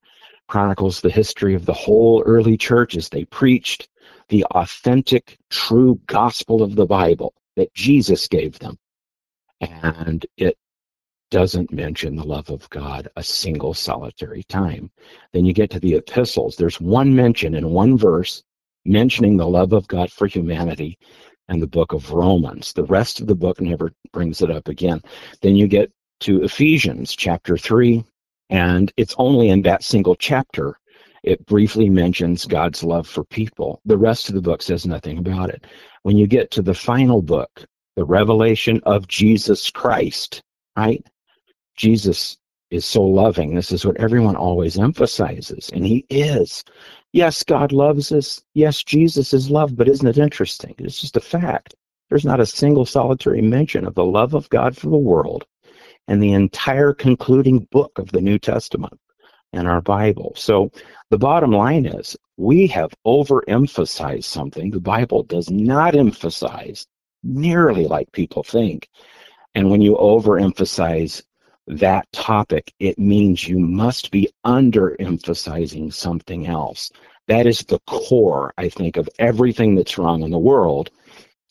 chronicles 0.48 1.00
the 1.00 1.10
history 1.10 1.54
of 1.54 1.64
the 1.64 1.72
whole 1.72 2.22
early 2.26 2.56
church 2.56 2.96
as 2.96 3.08
they 3.08 3.24
preached 3.26 3.88
the 4.28 4.44
authentic, 4.46 5.38
true 5.50 6.00
gospel 6.06 6.62
of 6.62 6.74
the 6.74 6.86
Bible 6.86 7.32
that 7.54 7.72
Jesus 7.74 8.26
gave 8.26 8.58
them. 8.58 8.76
And 9.60 10.26
it 10.36 10.58
doesn't 11.30 11.72
mention 11.72 12.16
the 12.16 12.24
love 12.24 12.50
of 12.50 12.68
God 12.70 13.08
a 13.16 13.22
single 13.22 13.74
solitary 13.74 14.42
time. 14.44 14.90
Then 15.32 15.44
you 15.44 15.52
get 15.52 15.70
to 15.70 15.80
the 15.80 15.94
epistles. 15.94 16.56
There's 16.56 16.80
one 16.80 17.14
mention 17.14 17.54
in 17.54 17.70
one 17.70 17.98
verse 17.98 18.42
mentioning 18.84 19.36
the 19.36 19.46
love 19.46 19.72
of 19.72 19.88
God 19.88 20.10
for 20.10 20.26
humanity 20.26 20.98
and 21.48 21.60
the 21.62 21.66
book 21.66 21.92
of 21.92 22.12
Romans. 22.12 22.72
The 22.72 22.84
rest 22.84 23.20
of 23.20 23.26
the 23.26 23.34
book 23.34 23.60
never 23.60 23.92
brings 24.12 24.42
it 24.42 24.50
up 24.50 24.68
again. 24.68 25.00
Then 25.42 25.56
you 25.56 25.66
get 25.66 25.90
to 26.20 26.42
Ephesians 26.42 27.14
chapter 27.14 27.56
3, 27.58 28.04
and 28.50 28.92
it's 28.96 29.14
only 29.18 29.50
in 29.50 29.62
that 29.62 29.82
single 29.84 30.16
chapter 30.16 30.78
It 31.22 31.44
briefly 31.46 31.88
mentions 31.90 32.46
God's 32.46 32.82
love 32.82 33.06
for 33.06 33.24
people. 33.24 33.80
The 33.84 33.98
rest 33.98 34.28
of 34.28 34.34
the 34.34 34.40
book 34.42 34.62
says 34.62 34.86
nothing 34.86 35.18
about 35.18 35.50
it. 35.50 35.66
When 36.02 36.16
you 36.16 36.26
get 36.26 36.50
to 36.52 36.62
the 36.62 36.74
final 36.74 37.22
book, 37.22 37.66
the 37.96 38.04
revelation 38.04 38.80
of 38.84 39.08
Jesus 39.08 39.70
Christ, 39.70 40.42
right? 40.76 41.04
Jesus 41.78 42.36
is 42.70 42.84
so 42.84 43.02
loving. 43.02 43.54
This 43.54 43.72
is 43.72 43.86
what 43.86 43.96
everyone 43.96 44.36
always 44.36 44.78
emphasizes, 44.78 45.70
and 45.72 45.86
he 45.86 46.04
is. 46.10 46.64
Yes, 47.12 47.42
God 47.42 47.72
loves 47.72 48.12
us. 48.12 48.42
Yes, 48.54 48.82
Jesus 48.82 49.32
is 49.32 49.50
love, 49.50 49.76
but 49.76 49.88
isn't 49.88 50.06
it 50.06 50.18
interesting? 50.18 50.74
It's 50.78 51.00
just 51.00 51.16
a 51.16 51.20
fact. 51.20 51.74
There's 52.10 52.24
not 52.24 52.40
a 52.40 52.46
single 52.46 52.84
solitary 52.84 53.40
mention 53.40 53.86
of 53.86 53.94
the 53.94 54.04
love 54.04 54.34
of 54.34 54.48
God 54.50 54.76
for 54.76 54.90
the 54.90 54.96
world 54.96 55.46
and 56.08 56.22
the 56.22 56.32
entire 56.32 56.92
concluding 56.92 57.60
book 57.70 57.98
of 57.98 58.10
the 58.12 58.20
New 58.20 58.38
Testament 58.38 58.98
in 59.52 59.66
our 59.66 59.80
Bible. 59.80 60.32
So 60.36 60.70
the 61.10 61.18
bottom 61.18 61.52
line 61.52 61.86
is 61.86 62.16
we 62.36 62.66
have 62.68 62.92
overemphasized 63.06 64.24
something 64.24 64.70
the 64.70 64.80
Bible 64.80 65.22
does 65.22 65.50
not 65.50 65.94
emphasize 65.94 66.86
nearly 67.22 67.86
like 67.86 68.10
people 68.12 68.42
think. 68.42 68.88
And 69.54 69.70
when 69.70 69.80
you 69.80 69.96
overemphasize 69.96 71.22
that 71.68 72.10
topic, 72.12 72.72
it 72.80 72.98
means 72.98 73.46
you 73.46 73.58
must 73.58 74.10
be 74.10 74.28
underemphasizing 74.44 75.92
something 75.92 76.46
else. 76.46 76.90
That 77.26 77.46
is 77.46 77.60
the 77.60 77.78
core, 77.86 78.54
I 78.56 78.68
think, 78.70 78.96
of 78.96 79.08
everything 79.18 79.74
that's 79.74 79.98
wrong 79.98 80.22
in 80.22 80.30
the 80.30 80.38
world. 80.38 80.90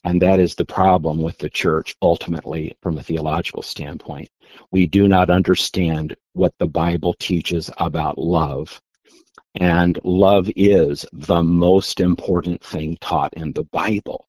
And 0.03 0.21
that 0.21 0.39
is 0.39 0.55
the 0.55 0.65
problem 0.65 1.21
with 1.21 1.38
the 1.38 1.50
church 1.50 1.95
ultimately 2.01 2.75
from 2.81 2.97
a 2.97 3.03
theological 3.03 3.62
standpoint. 3.62 4.29
We 4.71 4.88
do 4.88 5.07
not 5.07 5.29
understand 5.29 6.15
what 6.33 6.53
the 6.57 6.67
Bible 6.67 7.13
teaches 7.19 7.69
about 7.77 8.17
love. 8.17 8.81
And 9.55 10.00
love 10.03 10.50
is 10.55 11.05
the 11.13 11.43
most 11.43 12.00
important 12.00 12.63
thing 12.63 12.97
taught 13.01 13.33
in 13.33 13.51
the 13.53 13.65
Bible. 13.65 14.27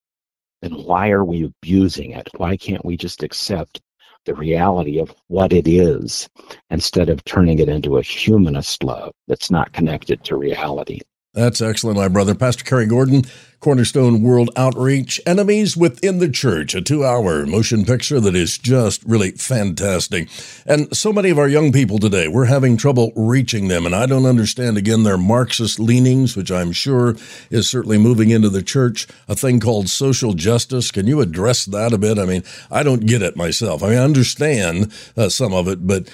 Then 0.62 0.72
why 0.72 1.10
are 1.10 1.24
we 1.24 1.44
abusing 1.44 2.10
it? 2.10 2.28
Why 2.36 2.56
can't 2.56 2.84
we 2.84 2.96
just 2.96 3.22
accept 3.22 3.80
the 4.24 4.34
reality 4.34 4.98
of 4.98 5.14
what 5.28 5.52
it 5.52 5.66
is 5.66 6.28
instead 6.70 7.08
of 7.08 7.24
turning 7.24 7.58
it 7.58 7.68
into 7.68 7.96
a 7.96 8.02
humanist 8.02 8.82
love 8.84 9.12
that's 9.26 9.50
not 9.50 9.72
connected 9.72 10.22
to 10.24 10.36
reality. 10.36 11.00
That's 11.34 11.60
excellent, 11.60 11.98
my 11.98 12.08
brother. 12.08 12.34
Pastor 12.34 12.64
Cary 12.64 12.86
Gordon, 12.86 13.22
Cornerstone 13.60 14.22
World 14.22 14.50
Outreach, 14.54 15.20
Enemies 15.26 15.76
Within 15.76 16.18
the 16.18 16.28
Church, 16.28 16.76
a 16.76 16.80
two 16.80 17.04
hour 17.04 17.44
motion 17.44 17.84
picture 17.84 18.20
that 18.20 18.36
is 18.36 18.56
just 18.56 19.02
really 19.02 19.32
fantastic. 19.32 20.28
And 20.64 20.96
so 20.96 21.12
many 21.12 21.30
of 21.30 21.40
our 21.40 21.48
young 21.48 21.72
people 21.72 21.98
today, 21.98 22.28
we're 22.28 22.44
having 22.44 22.76
trouble 22.76 23.12
reaching 23.16 23.66
them. 23.66 23.84
And 23.84 23.96
I 23.96 24.06
don't 24.06 24.26
understand, 24.26 24.76
again, 24.76 25.02
their 25.02 25.18
Marxist 25.18 25.80
leanings, 25.80 26.36
which 26.36 26.52
I'm 26.52 26.70
sure 26.70 27.16
is 27.50 27.68
certainly 27.68 27.98
moving 27.98 28.30
into 28.30 28.48
the 28.48 28.62
church, 28.62 29.08
a 29.26 29.34
thing 29.34 29.58
called 29.58 29.88
social 29.88 30.34
justice. 30.34 30.92
Can 30.92 31.08
you 31.08 31.20
address 31.20 31.64
that 31.64 31.92
a 31.92 31.98
bit? 31.98 32.16
I 32.16 32.26
mean, 32.26 32.44
I 32.70 32.84
don't 32.84 33.06
get 33.06 33.22
it 33.22 33.36
myself. 33.36 33.82
I 33.82 33.88
mean, 33.88 33.98
I 33.98 34.04
understand 34.04 34.92
uh, 35.16 35.30
some 35.30 35.52
of 35.52 35.66
it, 35.66 35.84
but 35.84 36.08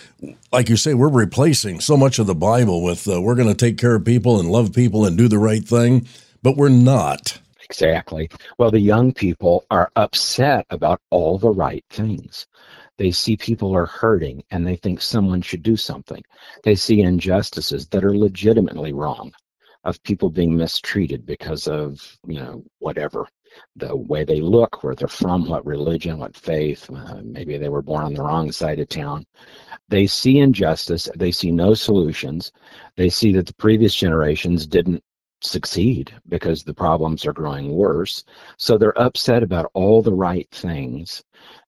like 0.51 0.71
you 0.71 0.79
say, 0.79 0.95
we're 0.95 1.09
replacing 1.09 1.81
so 1.81 1.99
much 1.99 2.19
of 2.19 2.27
the 2.27 2.35
Bible 2.35 2.83
with 2.83 3.07
uh, 3.07 3.21
we're 3.21 3.35
going 3.35 3.49
to 3.49 3.55
take 3.55 3.77
care 3.77 3.97
of 3.97 4.05
people 4.07 4.41
and 4.41 4.51
love 4.51 4.73
people 4.73 5.05
and 5.05 5.19
do 5.19 5.29
the 5.29 5.39
right 5.39 5.63
thing 5.63 6.09
but 6.45 6.59
we're 6.59 6.69
not. 6.69 7.41
Exactly. 7.65 8.29
Well, 8.59 8.71
the 8.71 8.79
young 8.79 9.15
people 9.15 9.65
are 9.71 9.91
upset 9.97 10.67
about 10.69 11.01
all 11.11 11.39
the 11.39 11.51
right 11.51 11.83
things. 11.89 12.47
They 12.99 13.11
see 13.11 13.37
people 13.37 13.75
are 13.75 13.87
hurting 13.87 14.45
and 14.51 14.67
they 14.67 14.77
think 14.77 15.01
someone 15.01 15.41
should 15.41 15.63
do 15.63 15.75
something. 15.75 16.23
They 16.63 16.75
see 16.75 17.01
injustices 17.01 17.89
that 17.89 18.05
are 18.05 18.17
legitimately 18.17 18.93
wrong 18.93 19.33
of 19.85 20.03
people 20.03 20.29
being 20.29 20.55
mistreated 20.55 21.25
because 21.25 21.67
of, 21.67 21.99
you 22.27 22.41
know, 22.41 22.63
whatever 22.79 23.27
the 23.77 23.97
way 23.97 24.25
they 24.25 24.41
look, 24.41 24.85
where 24.85 24.95
they're 24.95 25.09
from, 25.09 25.49
what 25.49 25.65
religion, 25.65 26.19
what 26.19 26.37
faith, 26.37 26.91
uh, 26.95 27.21
maybe 27.23 27.57
they 27.57 27.71
were 27.71 27.83
born 27.83 28.05
on 28.05 28.13
the 28.13 28.23
wrong 28.23 28.53
side 28.53 28.81
of 28.81 28.89
town. 28.89 29.25
They 29.89 30.07
see 30.07 30.41
injustice, 30.41 31.09
they 31.17 31.31
see 31.31 31.51
no 31.51 31.73
solutions. 31.73 32.53
They 32.97 33.09
see 33.09 33.33
that 33.33 33.47
the 33.47 33.55
previous 33.55 33.95
generations 33.95 34.67
didn't 34.67 35.03
succeed 35.45 36.13
because 36.29 36.63
the 36.63 36.75
problems 36.75 37.27
are 37.27 37.33
growing 37.33 37.73
worse. 37.73 38.25
So 38.57 38.77
they're 38.77 38.99
upset 39.01 39.43
about 39.43 39.71
all 39.75 40.03
the 40.03 40.13
right 40.13 40.49
things. 40.51 41.23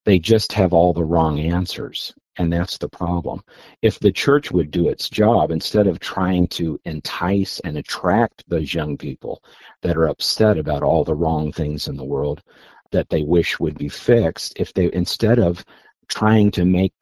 They 0.05 0.19
just 0.19 0.53
have 0.53 0.73
all 0.73 0.93
the 0.93 1.05
wrong 1.05 1.39
answers. 1.41 2.15
And 2.39 2.53
that's 2.53 2.77
the 2.77 2.89
problem. 2.89 3.43
If 3.81 3.99
the 3.99 4.13
church 4.13 4.51
would 4.53 4.71
do 4.71 4.89
its 4.89 5.09
job, 5.09 5.51
instead 5.51 5.87
of 5.87 6.01
trying 6.01 6.49
to 6.49 6.79
entice 6.85 7.61
and 7.61 7.79
attract 7.79 8.45
those 8.47 8.75
young 8.75 8.99
people 8.99 9.43
that 9.83 9.97
are 9.97 10.09
upset 10.09 10.59
about 10.59 10.83
all 10.83 11.03
the 11.03 11.15
wrong 11.15 11.51
things 11.51 11.89
in 11.89 11.97
the 11.97 12.05
world 12.05 12.43
that 12.93 13.09
they 13.09 13.23
wish 13.23 13.59
would 13.59 13.79
be 13.79 13.89
fixed, 13.89 14.53
if 14.57 14.73
they, 14.75 14.93
instead 14.93 15.39
of 15.39 15.65
trying 16.09 16.51
to 16.53 16.65
make 16.65 16.93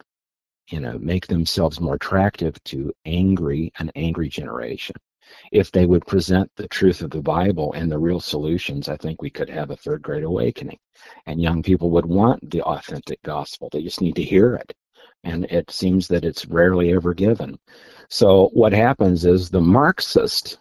you 0.69 0.79
know 0.79 0.97
make 0.99 1.27
themselves 1.27 1.79
more 1.79 1.95
attractive 1.95 2.55
to 2.63 2.91
angry 3.05 3.71
an 3.77 3.91
angry 3.95 4.27
generation 4.27 4.95
if 5.51 5.71
they 5.71 5.85
would 5.85 6.05
present 6.05 6.51
the 6.55 6.67
truth 6.67 7.01
of 7.01 7.11
the 7.11 7.21
Bible 7.21 7.73
and 7.73 7.91
the 7.91 7.99
real 7.99 8.19
solutions, 8.19 8.89
I 8.89 8.97
think 8.97 9.21
we 9.21 9.29
could 9.29 9.49
have 9.49 9.71
a 9.71 9.75
third 9.75 10.01
great 10.01 10.23
awakening. 10.23 10.79
And 11.25 11.41
young 11.41 11.63
people 11.63 11.89
would 11.91 12.05
want 12.05 12.49
the 12.49 12.61
authentic 12.63 13.21
gospel. 13.23 13.69
They 13.71 13.83
just 13.83 14.01
need 14.01 14.15
to 14.15 14.23
hear 14.23 14.55
it. 14.55 14.73
And 15.23 15.45
it 15.45 15.71
seems 15.71 16.07
that 16.09 16.25
it's 16.25 16.45
rarely 16.45 16.93
ever 16.93 17.13
given. 17.13 17.57
So 18.09 18.49
what 18.53 18.73
happens 18.73 19.25
is 19.25 19.49
the 19.49 19.61
Marxist 19.61 20.59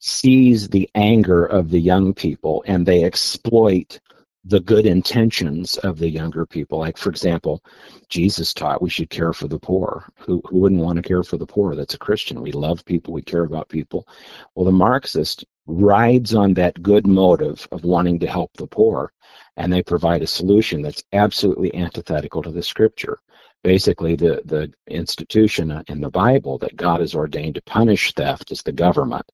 sees 0.00 0.68
the 0.68 0.88
anger 0.94 1.44
of 1.44 1.70
the 1.70 1.80
young 1.80 2.14
people 2.14 2.64
and 2.66 2.86
they 2.86 3.04
exploit 3.04 4.00
the 4.44 4.60
good 4.60 4.86
intentions 4.86 5.76
of 5.78 5.98
the 5.98 6.08
younger 6.08 6.46
people. 6.46 6.78
Like, 6.78 6.96
for 6.96 7.10
example, 7.10 7.62
Jesus 8.08 8.54
taught 8.54 8.80
we 8.80 8.88
should 8.88 9.10
care 9.10 9.32
for 9.32 9.48
the 9.48 9.58
poor. 9.58 10.06
Who, 10.16 10.40
who 10.46 10.58
wouldn't 10.58 10.80
want 10.80 10.96
to 10.96 11.02
care 11.02 11.22
for 11.22 11.36
the 11.36 11.46
poor? 11.46 11.74
That's 11.74 11.94
a 11.94 11.98
Christian. 11.98 12.40
We 12.40 12.52
love 12.52 12.84
people, 12.84 13.12
we 13.12 13.22
care 13.22 13.44
about 13.44 13.68
people. 13.68 14.06
Well, 14.54 14.64
the 14.64 14.72
Marxist 14.72 15.44
rides 15.66 16.34
on 16.34 16.54
that 16.54 16.82
good 16.82 17.06
motive 17.06 17.68
of 17.70 17.84
wanting 17.84 18.18
to 18.20 18.26
help 18.26 18.50
the 18.56 18.66
poor, 18.66 19.12
and 19.56 19.72
they 19.72 19.82
provide 19.82 20.22
a 20.22 20.26
solution 20.26 20.80
that's 20.80 21.04
absolutely 21.12 21.74
antithetical 21.74 22.42
to 22.42 22.50
the 22.50 22.62
scripture. 22.62 23.18
Basically, 23.62 24.16
the, 24.16 24.40
the 24.46 24.72
institution 24.88 25.82
in 25.88 26.00
the 26.00 26.10
Bible 26.10 26.56
that 26.58 26.76
God 26.76 27.00
has 27.00 27.14
ordained 27.14 27.56
to 27.56 27.62
punish 27.62 28.14
theft 28.14 28.50
is 28.50 28.62
the 28.62 28.72
government 28.72 29.30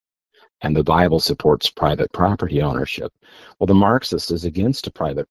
and 0.62 0.74
the 0.74 0.84
Bible 0.84 1.20
supports 1.20 1.70
private 1.70 2.12
property 2.12 2.62
ownership. 2.62 3.12
Well, 3.58 3.66
the 3.66 3.74
Marxist 3.74 4.30
is 4.30 4.44
against 4.44 4.92
private 4.94 5.28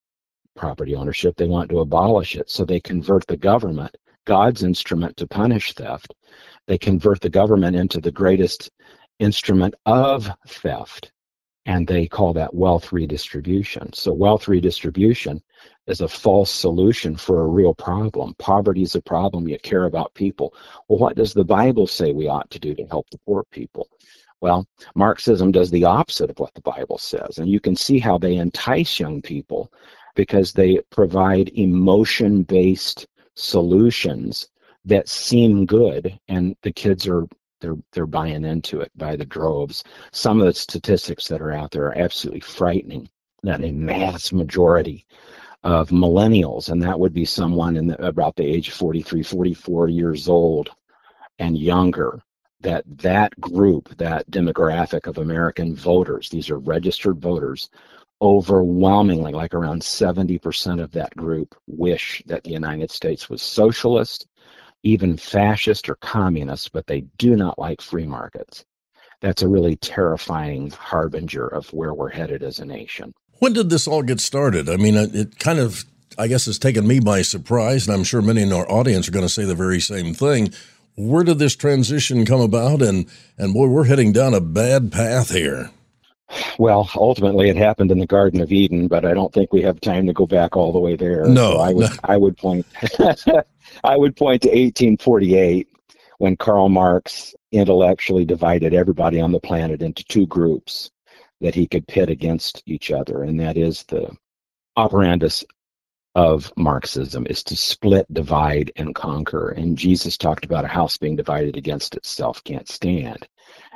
property 0.55 0.96
ownership. 0.96 1.36
They 1.36 1.48
want 1.48 1.70
to 1.70 1.79
abolish 1.79 2.36
it. 2.36 2.50
So 2.50 2.63
they 2.63 2.79
convert 2.79 3.27
the 3.27 3.38
government, 3.38 3.96
God's 4.25 4.63
instrument 4.63 5.17
to 5.17 5.27
punish 5.27 5.74
theft, 5.74 6.13
they 6.67 6.77
convert 6.77 7.22
the 7.22 7.29
government 7.29 7.75
into 7.75 8.01
the 8.01 8.12
greatest 8.12 8.72
instrument 9.20 9.75
of 9.86 10.29
theft. 10.48 11.12
And 11.67 11.88
they 11.88 12.08
call 12.08 12.32
that 12.34 12.53
wealth 12.53 12.91
redistribution. 12.91 13.91
So, 13.94 14.13
wealth 14.13 14.48
redistribution 14.48 15.41
is 15.88 16.01
a 16.01 16.08
false 16.08 16.51
solution 16.51 17.15
for 17.15 17.41
a 17.41 17.48
real 17.48 17.74
problem. 17.74 18.36
Poverty 18.38 18.84
is 18.84 18.94
a 18.94 19.01
problem. 19.01 19.48
You 19.48 19.58
care 19.58 19.86
about 19.86 20.13
people. 20.13 20.53
Well, 20.88 21.00
what 21.00 21.15
does 21.15 21.34
the 21.34 21.44
Bible 21.44 21.88
say 21.88 22.13
we 22.13 22.27
ought 22.27 22.51
to 22.51 22.60
do 22.60 22.75
to 22.75 22.86
help 22.86 23.10
the 23.10 23.17
poor 23.25 23.46
people? 23.50 23.88
Well, 24.46 24.68
Marxism 24.94 25.52
does 25.52 25.72
the 25.72 25.86
opposite 25.86 26.30
of 26.30 26.38
what 26.38 26.54
the 26.54 26.62
Bible 26.62 27.00
says. 27.00 27.40
And 27.40 27.50
you 27.50 27.60
can 27.60 27.75
see 27.75 27.98
how 27.98 28.20
they 28.20 28.36
entice 28.36 29.00
young 29.00 29.20
people 29.20 29.74
because 30.14 30.54
they 30.54 30.82
provide 30.92 31.50
emotion 31.56 32.44
based 32.44 33.08
solutions 33.34 34.50
that 34.86 35.10
seem 35.10 35.66
good 35.66 36.20
and 36.28 36.56
the 36.62 36.72
kids 36.72 37.08
are 37.08 37.25
they're 37.60 37.78
they're 37.92 38.06
buying 38.06 38.46
into 38.46 38.82
it 38.82 38.92
by 38.96 39.16
the 39.16 39.25
droves. 39.25 39.84
Some 40.12 40.40
of 40.40 40.46
the 40.46 40.54
statistics 40.54 41.28
that 41.30 41.42
are 41.42 41.52
out 41.52 41.72
there 41.72 41.88
are 41.88 41.98
absolutely 41.98 42.42
frightening 42.42 43.10
that 43.42 43.64
a 43.64 43.72
mass 43.72 44.32
majority 44.32 45.08
of 45.64 45.90
millennials, 45.90 46.70
and 46.70 46.80
that 46.84 47.00
would 47.00 47.16
be 47.16 47.25
someone 47.25 47.78
in 47.78 47.88
the, 47.88 48.06
about 48.06 48.36
the 48.36 48.46
age 48.46 48.68
of 48.68 48.75
43, 48.75 49.24
44 49.24 49.88
years 49.88 50.30
old 50.30 50.70
and 51.40 51.58
younger, 51.58 52.22
that 52.65 52.84
that 52.98 53.39
group, 53.39 53.95
that 53.98 54.29
demographic 54.31 55.05
of 55.05 55.19
American 55.19 55.75
voters, 55.75 56.29
these 56.29 56.50
are 56.50 56.57
registered 56.57 57.22
voters, 57.22 57.69
overwhelmingly, 58.22 59.34
like 59.34 59.53
around 59.53 59.84
70% 59.84 60.81
of 60.81 60.91
that 60.91 61.15
group, 61.15 61.55
wish 61.67 62.24
that 62.25 62.43
the 62.43 62.51
United 62.51 62.89
States 62.89 63.29
was 63.29 63.43
socialist, 63.43 64.25
even 64.81 65.15
fascist 65.15 65.88
or 65.88 65.95
communist, 65.98 66.72
but 66.74 66.88
they 66.88 67.01
do 67.17 67.36
not 67.36 67.60
like 67.60 67.81
free 67.81 68.07
markets. 68.07 68.65
That's 69.22 69.43
a 69.43 69.48
really 69.48 69.75
terrifying 69.77 70.72
harbinger 70.72 71.48
of 71.48 71.72
where 71.72 71.93
we're 71.93 72.10
headed 72.10 72.41
as 72.41 72.60
a 72.60 72.65
nation. 72.65 73.13
When 73.39 73.53
did 73.53 73.69
this 73.69 73.88
all 73.88 74.01
get 74.01 74.19
started? 74.19 74.69
I 74.69 74.77
mean, 74.77 74.95
it 74.95 75.38
kind 75.38 75.60
of, 75.60 75.86
I 76.17 76.27
guess, 76.27 76.45
has 76.45 76.57
taken 76.57 76.88
me 76.88 77.00
by 77.00 77.22
surprise, 77.22 77.88
and 77.88 77.95
I'm 77.95 78.03
sure 78.03 78.24
many 78.24 78.41
in 78.41 78.53
our 78.53 78.69
audience 78.72 79.07
are 79.07 79.12
going 79.12 79.25
to 79.25 79.29
say 79.29 79.45
the 79.45 79.53
very 79.53 79.79
same 79.79 80.15
thing 80.15 80.51
Where 80.96 81.24
did 81.24 81.40
this 81.40 81.56
transition 81.56 82.25
come 82.25 82.42
about? 82.42 82.82
And, 82.82 83.08
and 83.38 83.54
boy, 83.54 83.68
we're 83.68 83.86
heading 83.86 84.12
down 84.12 84.34
a 84.34 84.42
bad 84.42 84.92
path 84.92 85.32
here. 85.32 85.72
Well, 86.58 86.90
ultimately, 86.96 87.50
it 87.50 87.58
happened 87.58 87.92
in 87.92 88.00
the 88.00 88.08
Garden 88.08 88.42
of 88.42 88.52
Eden, 88.52 88.88
but 88.88 89.06
I 89.06 89.14
don't 89.14 89.34
think 89.34 89.54
we 89.54 89.62
have 89.62 89.80
time 89.80 90.08
to 90.08 90.14
go 90.14 90.25
back 90.25 90.56
all 90.56 90.72
the 90.72 90.80
way 90.80 90.96
there. 90.96 91.25
No, 91.28 91.54
so 91.54 91.60
I 91.60 91.74
would, 91.74 91.90
no. 91.90 91.98
I 92.04 92.18
would 92.18 92.38
point, 92.38 92.66
I 93.84 93.98
would 93.98 94.16
point 94.16 94.42
to 94.44 94.50
1848 94.50 95.68
when 96.18 96.38
Karl 96.38 96.70
Marx 96.70 97.36
intellectually 97.52 98.25
divided 98.25 98.74
everybody 98.74 99.20
on 99.20 99.32
the 99.32 99.40
planet 99.40 99.82
into 99.82 100.04
two 100.06 100.25
groups 100.28 100.90
that 101.42 101.54
he 101.54 101.68
could 101.68 101.88
pit 101.88 102.10
against 102.10 102.64
each 102.66 102.92
other, 102.92 103.24
and 103.24 103.40
that 103.40 103.58
is 103.58 103.84
the 103.84 104.10
operandus 104.78 105.44
of 106.15 106.51
Marxism 106.55 107.27
is 107.27 107.43
to 107.43 107.55
split, 107.55 108.05
divide, 108.13 108.72
and 108.77 108.95
conquer. 108.95 109.50
And 109.50 109.77
Jesus 109.77 110.17
talked 110.17 110.45
about 110.45 110.65
a 110.65 110.69
house 110.69 110.98
being 110.98 111.15
divided 111.15 111.57
against 111.57 111.95
itself 111.95 112.43
can't 112.43 112.69
stand. 112.69 113.27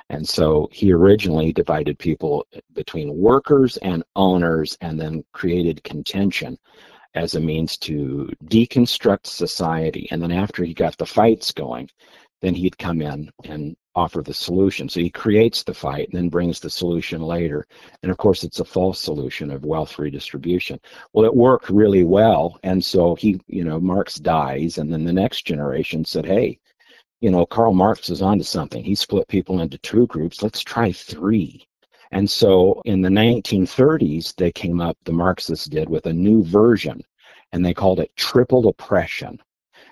And 0.10 0.28
so 0.28 0.68
he 0.72 0.92
originally 0.92 1.54
divided 1.54 2.00
people 2.00 2.48
between 2.74 3.16
workers 3.16 3.78
and 3.78 4.04
owners 4.16 4.78
and 4.82 5.00
then 5.00 5.24
created 5.34 5.84
contention 5.84 6.58
as 7.14 7.36
a 7.36 7.40
means 7.40 7.78
to 7.78 8.30
deconstruct 8.46 9.28
society. 9.28 10.08
And 10.12 10.22
then 10.22 10.32
after 10.32 10.64
he 10.64 10.74
got 10.74 10.98
the 10.98 11.06
fights 11.06 11.52
going, 11.52 11.90
then 12.42 12.56
he'd 12.56 12.78
come 12.78 13.02
in 13.02 13.30
and 13.44 13.76
offer 14.00 14.22
the 14.22 14.34
solution. 14.34 14.88
So 14.88 15.00
he 15.02 15.10
creates 15.10 15.64
the 15.64 15.74
fight 15.74 16.08
and 16.10 16.18
then 16.18 16.30
brings 16.30 16.60
the 16.60 16.70
solution 16.70 17.22
later. 17.22 17.68
And 18.02 18.12
of 18.12 18.18
course, 18.18 18.44
it's 18.44 18.62
a 18.62 18.66
false 18.66 19.00
solution 19.00 19.52
of 19.52 19.66
wealth 19.66 20.00
redistribution. 20.00 20.80
Well, 21.14 21.26
it 21.26 21.36
worked 21.36 21.70
really 21.70 22.06
well. 22.06 22.60
And 22.64 22.84
so 22.84 23.16
he, 23.16 23.42
you 23.48 23.64
know, 23.64 23.80
Marx 23.80 24.16
dies. 24.16 24.78
And 24.78 24.92
then 24.92 25.04
the 25.04 25.14
next 25.14 25.46
generation 25.46 26.06
said, 26.06 26.26
hey, 26.26 26.60
you 27.22 27.30
know, 27.30 27.46
Karl 27.46 27.74
Marx 27.74 28.10
is 28.10 28.22
onto 28.22 28.46
something. 28.46 28.84
He 28.84 28.96
split 28.96 29.28
people 29.28 29.62
into 29.62 29.78
two 29.80 30.08
groups. 30.08 30.42
Let's 30.42 30.62
try 30.62 30.92
three. 30.92 31.68
And 32.12 32.30
so 32.30 32.82
in 32.86 33.02
the 33.02 33.10
1930s, 33.10 34.36
they 34.36 34.52
came 34.52 34.80
up, 34.82 34.98
the 35.04 35.12
Marxists 35.12 35.68
did, 35.68 35.90
with 35.90 36.06
a 36.06 36.14
new 36.14 36.44
version, 36.44 37.02
and 37.52 37.64
they 37.64 37.74
called 37.74 38.00
it 38.00 38.16
triple 38.16 38.68
oppression. 38.68 39.40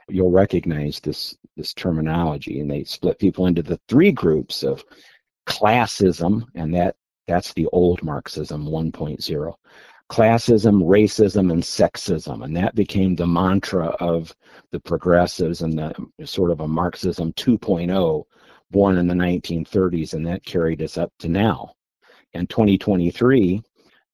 You'll 0.10 0.32
recognize 0.32 1.00
this 1.00 1.38
this 1.56 1.74
terminology, 1.74 2.60
and 2.60 2.70
they 2.70 2.84
split 2.84 3.20
people 3.20 3.48
into 3.48 3.64
the 3.64 3.80
three 3.88 4.12
groups 4.12 4.64
of 4.64 4.84
classism, 5.48 6.44
and 6.56 6.74
that 6.76 6.96
that's 7.28 7.54
the 7.54 7.68
old 7.68 8.02
Marxism 8.04 8.66
1.0. 8.66 9.54
Classism, 10.10 10.84
racism, 10.84 11.52
and 11.52 11.62
sexism, 11.62 12.46
and 12.46 12.56
that 12.56 12.76
became 12.76 13.16
the 13.16 13.28
mantra 13.28 13.88
of 14.00 14.34
the 14.72 14.80
progressives 14.80 15.62
and 15.62 15.78
the 15.78 15.94
sort 16.26 16.52
of 16.52 16.62
a 16.62 16.68
Marxism 16.68 17.34
2.0 17.34 18.24
born 18.72 18.98
in 18.98 19.08
the 19.08 19.14
1930s, 19.14 20.14
and 20.14 20.26
that 20.26 20.46
carried 20.46 20.82
us 20.82 20.98
up 20.98 21.12
to 21.20 21.28
now. 21.28 21.74
In 22.34 22.48
2023, 22.48 23.62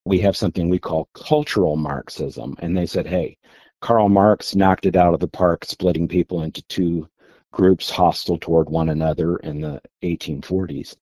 we 0.05 0.19
have 0.19 0.37
something 0.37 0.69
we 0.69 0.79
call 0.79 1.09
cultural 1.13 1.75
Marxism, 1.75 2.55
and 2.59 2.75
they 2.75 2.85
said, 2.85 3.05
hey, 3.05 3.37
Karl 3.83 4.07
Marx 4.07 4.55
knocked 4.55 4.85
it 4.85 4.95
out 4.95 5.13
of 5.13 5.19
the 5.19 5.27
park, 5.27 5.65
splitting 5.65 6.07
people 6.07 6.43
into 6.43 6.61
two 6.69 7.05
groups 7.51 7.89
hostile 7.89 8.37
toward 8.37 8.69
one 8.69 8.87
another 8.87 9.35
in 9.39 9.59
the 9.59 9.81
1840s. 10.03 10.95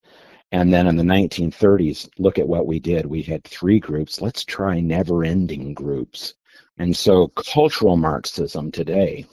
And 0.52 0.74
then 0.74 0.88
in 0.88 0.96
the 0.96 1.04
1930s, 1.04 2.10
look 2.18 2.40
at 2.40 2.48
what 2.48 2.66
we 2.66 2.80
did. 2.80 3.06
We 3.06 3.22
had 3.22 3.44
three 3.44 3.80
groups. 3.80 4.20
Let's 4.20 4.44
try 4.44 4.80
never 4.80 5.24
ending 5.24 5.76
groups. 5.76 6.34
And 6.80 6.98
so 6.98 7.28
cultural 7.28 7.98
Marxism 7.98 8.72
today 8.72 9.28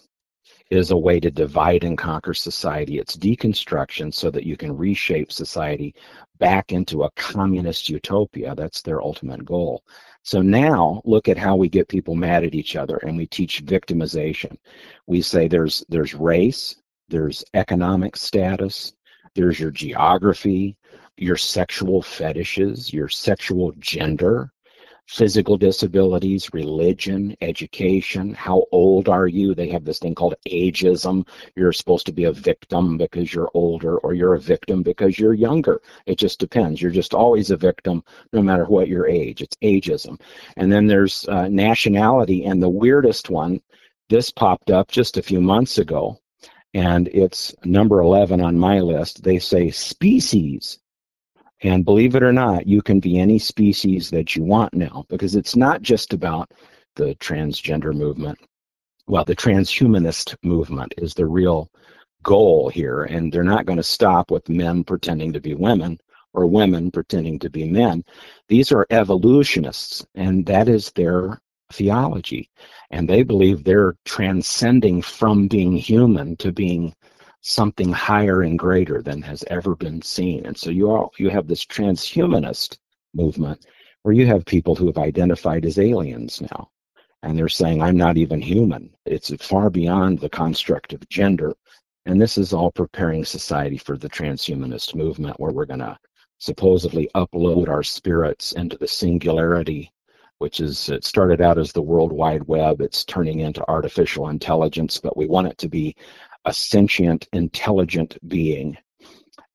is 0.68 0.90
a 0.90 0.96
way 0.98 1.18
to 1.18 1.30
divide 1.30 1.84
and 1.84 1.96
conquer 1.96 2.34
society. 2.34 2.98
It's 2.98 3.16
deconstruction 3.16 4.12
so 4.12 4.30
that 4.30 4.44
you 4.44 4.58
can 4.58 4.76
reshape 4.76 5.32
society 5.32 5.94
back 6.38 6.72
into 6.72 7.04
a 7.04 7.10
communist 7.12 7.88
utopia. 7.88 8.54
That's 8.54 8.82
their 8.82 9.00
ultimate 9.00 9.46
goal. 9.46 9.84
So 10.28 10.42
now 10.42 11.00
look 11.06 11.26
at 11.26 11.38
how 11.38 11.56
we 11.56 11.70
get 11.70 11.88
people 11.88 12.14
mad 12.14 12.44
at 12.44 12.54
each 12.54 12.76
other 12.76 12.98
and 12.98 13.16
we 13.16 13.26
teach 13.26 13.64
victimization. 13.64 14.58
We 15.06 15.22
say 15.22 15.48
there's 15.48 15.82
there's 15.88 16.12
race, 16.12 16.76
there's 17.08 17.42
economic 17.54 18.14
status, 18.14 18.92
there's 19.34 19.58
your 19.58 19.70
geography, 19.70 20.76
your 21.16 21.38
sexual 21.38 22.02
fetishes, 22.02 22.92
your 22.92 23.08
sexual 23.08 23.72
gender, 23.78 24.52
physical 25.08 25.56
disabilities, 25.56 26.52
religion, 26.52 27.34
education, 27.40 28.34
how 28.34 28.66
old 28.72 29.08
are 29.08 29.26
you? 29.26 29.54
They 29.54 29.68
have 29.70 29.86
this 29.86 29.98
thing 29.98 30.14
called 30.14 30.34
ageism. 30.46 31.26
You're 31.56 31.72
supposed 31.72 32.04
to 32.06 32.12
be 32.12 32.24
a 32.24 32.32
victim 32.32 32.98
because 32.98 33.32
you're 33.32 33.50
older, 33.54 33.96
or 33.98 34.12
you're 34.12 34.34
a 34.34 34.40
victim 34.40 34.82
because 34.82 35.18
you're 35.18 35.32
younger. 35.32 35.80
It 36.04 36.18
just 36.18 36.38
depends. 36.38 36.82
You're 36.82 36.90
just 36.90 37.14
always 37.14 37.50
a 37.50 37.56
victim 37.56 38.04
no 38.34 38.42
matter 38.42 38.66
what 38.66 38.88
your 38.88 39.08
age. 39.08 39.40
It's 39.40 39.56
ageism. 39.62 40.20
And 40.58 40.70
then 40.70 40.86
there's 40.86 41.26
uh, 41.28 41.48
nationality, 41.48 42.44
and 42.44 42.62
the 42.62 42.68
weirdest 42.68 43.30
one, 43.30 43.62
this 44.10 44.30
popped 44.30 44.70
up 44.70 44.90
just 44.90 45.16
a 45.16 45.22
few 45.22 45.40
months 45.40 45.78
ago, 45.78 46.20
and 46.74 47.08
it's 47.08 47.54
number 47.64 48.00
11 48.02 48.42
on 48.42 48.58
my 48.58 48.80
list. 48.80 49.22
They 49.22 49.38
say 49.38 49.70
species. 49.70 50.78
And 51.62 51.84
believe 51.84 52.14
it 52.14 52.22
or 52.22 52.32
not, 52.32 52.66
you 52.66 52.82
can 52.82 53.00
be 53.00 53.18
any 53.18 53.38
species 53.38 54.10
that 54.10 54.36
you 54.36 54.44
want 54.44 54.74
now 54.74 55.04
because 55.08 55.34
it's 55.34 55.56
not 55.56 55.82
just 55.82 56.12
about 56.12 56.50
the 56.94 57.14
transgender 57.16 57.94
movement. 57.94 58.38
Well, 59.06 59.24
the 59.24 59.34
transhumanist 59.34 60.36
movement 60.42 60.94
is 60.98 61.14
the 61.14 61.26
real 61.26 61.70
goal 62.22 62.68
here. 62.68 63.04
And 63.04 63.32
they're 63.32 63.42
not 63.42 63.66
going 63.66 63.78
to 63.78 63.82
stop 63.82 64.30
with 64.30 64.48
men 64.48 64.84
pretending 64.84 65.32
to 65.32 65.40
be 65.40 65.54
women 65.54 65.98
or 66.34 66.46
women 66.46 66.90
pretending 66.90 67.38
to 67.40 67.50
be 67.50 67.68
men. 67.68 68.04
These 68.48 68.70
are 68.70 68.86
evolutionists, 68.90 70.06
and 70.14 70.44
that 70.46 70.68
is 70.68 70.92
their 70.92 71.40
theology. 71.72 72.50
And 72.90 73.08
they 73.08 73.22
believe 73.22 73.64
they're 73.64 73.96
transcending 74.04 75.02
from 75.02 75.48
being 75.48 75.76
human 75.76 76.36
to 76.36 76.52
being 76.52 76.94
something 77.40 77.92
higher 77.92 78.42
and 78.42 78.58
greater 78.58 79.02
than 79.02 79.22
has 79.22 79.44
ever 79.48 79.76
been 79.76 80.02
seen. 80.02 80.44
And 80.46 80.56
so 80.56 80.70
you 80.70 80.90
all 80.90 81.12
you 81.18 81.30
have 81.30 81.46
this 81.46 81.64
transhumanist 81.64 82.78
movement 83.14 83.64
where 84.02 84.14
you 84.14 84.26
have 84.26 84.44
people 84.44 84.74
who 84.74 84.86
have 84.86 84.98
identified 84.98 85.64
as 85.64 85.78
aliens 85.78 86.40
now. 86.40 86.70
And 87.22 87.36
they're 87.36 87.48
saying, 87.48 87.82
I'm 87.82 87.96
not 87.96 88.16
even 88.16 88.40
human. 88.40 88.90
It's 89.04 89.34
far 89.44 89.70
beyond 89.70 90.20
the 90.20 90.28
construct 90.28 90.92
of 90.92 91.08
gender. 91.08 91.54
And 92.06 92.20
this 92.20 92.38
is 92.38 92.52
all 92.52 92.70
preparing 92.70 93.24
society 93.24 93.76
for 93.76 93.98
the 93.98 94.08
transhumanist 94.08 94.94
movement 94.94 95.38
where 95.40 95.52
we're 95.52 95.66
going 95.66 95.80
to 95.80 95.98
supposedly 96.38 97.10
upload 97.16 97.68
our 97.68 97.82
spirits 97.82 98.52
into 98.52 98.78
the 98.78 98.86
singularity, 98.86 99.92
which 100.38 100.60
is, 100.60 100.88
it 100.88 101.04
started 101.04 101.40
out 101.40 101.58
as 101.58 101.72
the 101.72 101.82
World 101.82 102.12
Wide 102.12 102.44
Web. 102.44 102.80
It's 102.80 103.04
turning 103.04 103.40
into 103.40 103.68
artificial 103.68 104.28
intelligence, 104.28 104.98
but 104.98 105.16
we 105.16 105.26
want 105.26 105.48
it 105.48 105.58
to 105.58 105.68
be 105.68 105.96
a 106.44 106.52
sentient, 106.52 107.28
intelligent 107.32 108.16
being. 108.28 108.76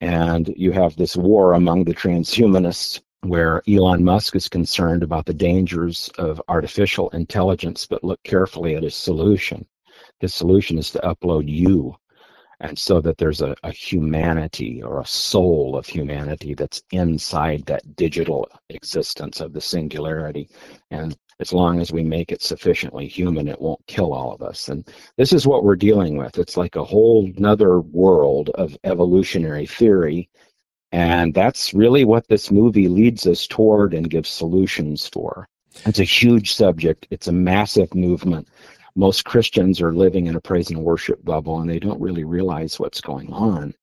And 0.01 0.53
you 0.57 0.71
have 0.71 0.95
this 0.95 1.15
war 1.15 1.53
among 1.53 1.85
the 1.85 1.93
transhumanists 1.95 3.01
where 3.21 3.61
Elon 3.69 4.03
Musk 4.03 4.35
is 4.35 4.49
concerned 4.49 5.01
about 5.01 5.25
the 5.25 5.33
dangers 5.33 6.09
of 6.17 6.41
artificial 6.49 7.09
intelligence, 7.11 7.85
but 7.85 8.03
look 8.03 8.21
carefully 8.23 8.75
at 8.75 8.83
his 8.83 8.95
solution. 8.95 9.65
His 10.19 10.33
solution 10.33 10.77
is 10.77 10.91
to 10.91 10.99
upload 10.99 11.45
you, 11.47 11.95
and 12.59 12.77
so 12.77 12.99
that 13.01 13.17
there's 13.17 13.41
a, 13.41 13.55
a 13.63 13.71
humanity 13.71 14.83
or 14.83 14.99
a 14.99 15.05
soul 15.05 15.77
of 15.77 15.85
humanity 15.85 16.53
that's 16.53 16.83
inside 16.91 17.65
that 17.65 17.95
digital 17.95 18.47
existence 18.69 19.39
of 19.39 19.53
the 19.53 19.61
singularity. 19.61 20.49
And 20.91 21.15
as 21.43 21.51
long 21.51 21.81
as 21.81 21.91
we 21.91 22.05
make 22.05 22.31
it 22.31 22.41
sufficiently 22.41 23.05
human, 23.05 23.49
it 23.49 23.59
won't 23.59 23.85
kill 23.85 24.13
all 24.13 24.31
of 24.31 24.41
us. 24.41 24.69
And 24.69 24.87
this 25.17 25.33
is 25.33 25.45
what 25.45 25.65
we're 25.65 25.75
dealing 25.75 26.15
with. 26.15 26.37
It's 26.37 26.55
like 26.55 26.77
a 26.77 26.85
whole 26.85 27.29
nother 27.37 27.81
world 27.81 28.49
of 28.51 28.77
evolutionary 28.85 29.65
theory. 29.65 30.29
And 30.93 31.33
that's 31.33 31.73
really 31.73 32.05
what 32.05 32.29
this 32.29 32.49
movie 32.49 32.87
leads 32.87 33.27
us 33.27 33.45
toward 33.45 33.93
and 33.93 34.09
gives 34.09 34.29
solutions 34.29 35.09
for. 35.09 35.49
It's 35.85 35.99
a 35.99 36.05
huge 36.05 36.53
subject, 36.53 37.07
it's 37.09 37.27
a 37.27 37.33
massive 37.33 37.93
movement. 37.93 38.47
Most 38.95 39.25
Christians 39.25 39.81
are 39.81 39.91
living 39.91 40.27
in 40.27 40.35
a 40.37 40.41
praise 40.41 40.69
and 40.69 40.81
worship 40.81 41.25
bubble 41.25 41.59
and 41.59 41.69
they 41.69 41.79
don't 41.79 41.99
really 41.99 42.23
realize 42.23 42.79
what's 42.79 43.01
going 43.01 43.33
on. 43.33 43.73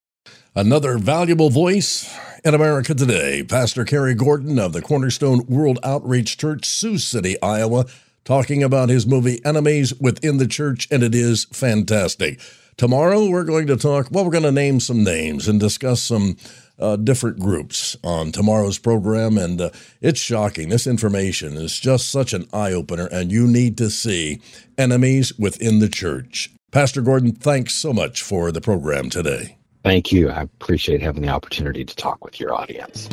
Another 0.55 0.99
valuable 0.99 1.49
voice 1.49 2.13
in 2.45 2.55
America 2.55 2.93
today, 2.93 3.45
Pastor 3.45 3.85
Cary 3.85 4.15
Gordon 4.15 4.59
of 4.59 4.73
the 4.73 4.83
Cornerstone 4.83 5.47
World 5.47 5.79
Outreach 5.85 6.37
Church, 6.37 6.67
Sioux 6.67 6.99
City, 6.99 7.41
Iowa, 7.41 7.87
talking 8.25 8.63
about 8.63 8.89
his 8.89 9.07
movie 9.07 9.41
Enemies 9.45 9.95
Within 10.01 10.39
the 10.39 10.49
Church, 10.49 10.89
and 10.91 11.05
it 11.05 11.15
is 11.15 11.45
fantastic. 11.53 12.41
Tomorrow, 12.77 13.29
we're 13.29 13.45
going 13.45 13.69
to 13.69 13.77
talk, 13.77 14.09
well, 14.11 14.25
we're 14.25 14.33
going 14.33 14.43
to 14.43 14.51
name 14.51 14.81
some 14.81 15.05
names 15.05 15.47
and 15.47 15.61
discuss 15.61 16.03
some 16.03 16.37
uh, 16.81 16.97
different 16.97 17.39
groups 17.39 17.97
on 18.03 18.33
tomorrow's 18.33 18.79
program. 18.79 19.39
And 19.39 19.61
uh, 19.61 19.71
it's 20.01 20.19
shocking. 20.19 20.69
This 20.69 20.87
information 20.87 21.55
is 21.55 21.79
just 21.79 22.11
such 22.11 22.33
an 22.33 22.49
eye 22.53 22.73
opener, 22.73 23.07
and 23.07 23.31
you 23.31 23.47
need 23.47 23.79
to 23.79 23.89
see 23.89 24.41
Enemies 24.77 25.33
Within 25.39 25.79
the 25.79 25.89
Church. 25.89 26.51
Pastor 26.73 27.03
Gordon, 27.03 27.33
thanks 27.33 27.75
so 27.75 27.93
much 27.93 28.23
for 28.23 28.51
the 28.51 28.61
program 28.61 29.11
today. 29.11 29.59
Thank 29.83 30.13
you. 30.13 30.29
I 30.31 30.43
appreciate 30.43 31.01
having 31.01 31.23
the 31.23 31.29
opportunity 31.29 31.85
to 31.85 31.97
talk 31.97 32.25
with 32.25 32.39
your 32.39 32.55
audience. 32.55 33.09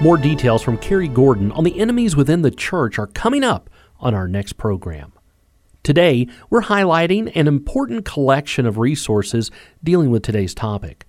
More 0.00 0.16
details 0.16 0.62
from 0.62 0.78
Cary 0.78 1.08
Gordon 1.08 1.50
on 1.52 1.64
the 1.64 1.80
enemies 1.80 2.14
within 2.14 2.42
the 2.42 2.50
church 2.50 2.98
are 2.98 3.08
coming 3.08 3.42
up 3.42 3.70
on 4.00 4.14
our 4.14 4.28
next 4.28 4.52
program. 4.54 5.12
Today, 5.82 6.28
we're 6.50 6.62
highlighting 6.62 7.32
an 7.34 7.48
important 7.48 8.04
collection 8.04 8.66
of 8.66 8.78
resources 8.78 9.50
dealing 9.82 10.10
with 10.10 10.22
today's 10.22 10.54
topic. 10.54 11.06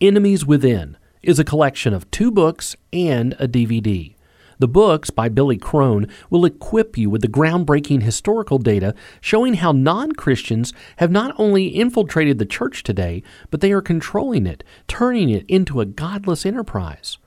Enemies 0.00 0.44
Within 0.44 0.96
is 1.22 1.38
a 1.38 1.44
collection 1.44 1.94
of 1.94 2.10
two 2.10 2.30
books 2.30 2.76
and 2.92 3.34
a 3.38 3.46
DVD. 3.46 4.15
The 4.58 4.68
books 4.68 5.10
by 5.10 5.28
Billy 5.28 5.58
Crone 5.58 6.08
will 6.30 6.46
equip 6.46 6.96
you 6.96 7.10
with 7.10 7.20
the 7.20 7.28
groundbreaking 7.28 8.02
historical 8.02 8.58
data 8.58 8.94
showing 9.20 9.54
how 9.54 9.72
non 9.72 10.12
Christians 10.12 10.72
have 10.96 11.10
not 11.10 11.34
only 11.38 11.66
infiltrated 11.66 12.38
the 12.38 12.46
church 12.46 12.82
today, 12.82 13.22
but 13.50 13.60
they 13.60 13.72
are 13.72 13.82
controlling 13.82 14.46
it, 14.46 14.64
turning 14.88 15.28
it 15.28 15.44
into 15.46 15.80
a 15.80 15.86
godless 15.86 16.46
enterprise. 16.46 17.18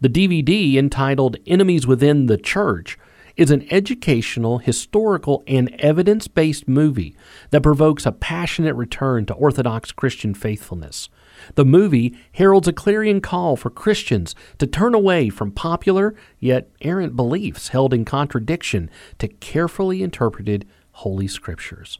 The 0.00 0.08
DVD, 0.08 0.76
entitled 0.76 1.36
Enemies 1.46 1.86
Within 1.86 2.26
the 2.26 2.38
Church, 2.38 2.98
is 3.36 3.50
an 3.50 3.66
educational, 3.70 4.58
historical, 4.58 5.42
and 5.46 5.74
evidence 5.78 6.28
based 6.28 6.66
movie 6.66 7.14
that 7.50 7.62
provokes 7.62 8.06
a 8.06 8.12
passionate 8.12 8.74
return 8.74 9.26
to 9.26 9.34
Orthodox 9.34 9.92
Christian 9.92 10.32
faithfulness. 10.32 11.10
The 11.54 11.64
movie 11.64 12.16
heralds 12.32 12.68
a 12.68 12.72
clarion 12.72 13.20
call 13.20 13.56
for 13.56 13.70
Christians 13.70 14.34
to 14.58 14.66
turn 14.66 14.94
away 14.94 15.28
from 15.28 15.52
popular 15.52 16.14
yet 16.38 16.70
errant 16.80 17.16
beliefs 17.16 17.68
held 17.68 17.94
in 17.94 18.04
contradiction 18.04 18.90
to 19.18 19.28
carefully 19.28 20.02
interpreted 20.02 20.66
Holy 20.92 21.28
Scriptures. 21.28 21.98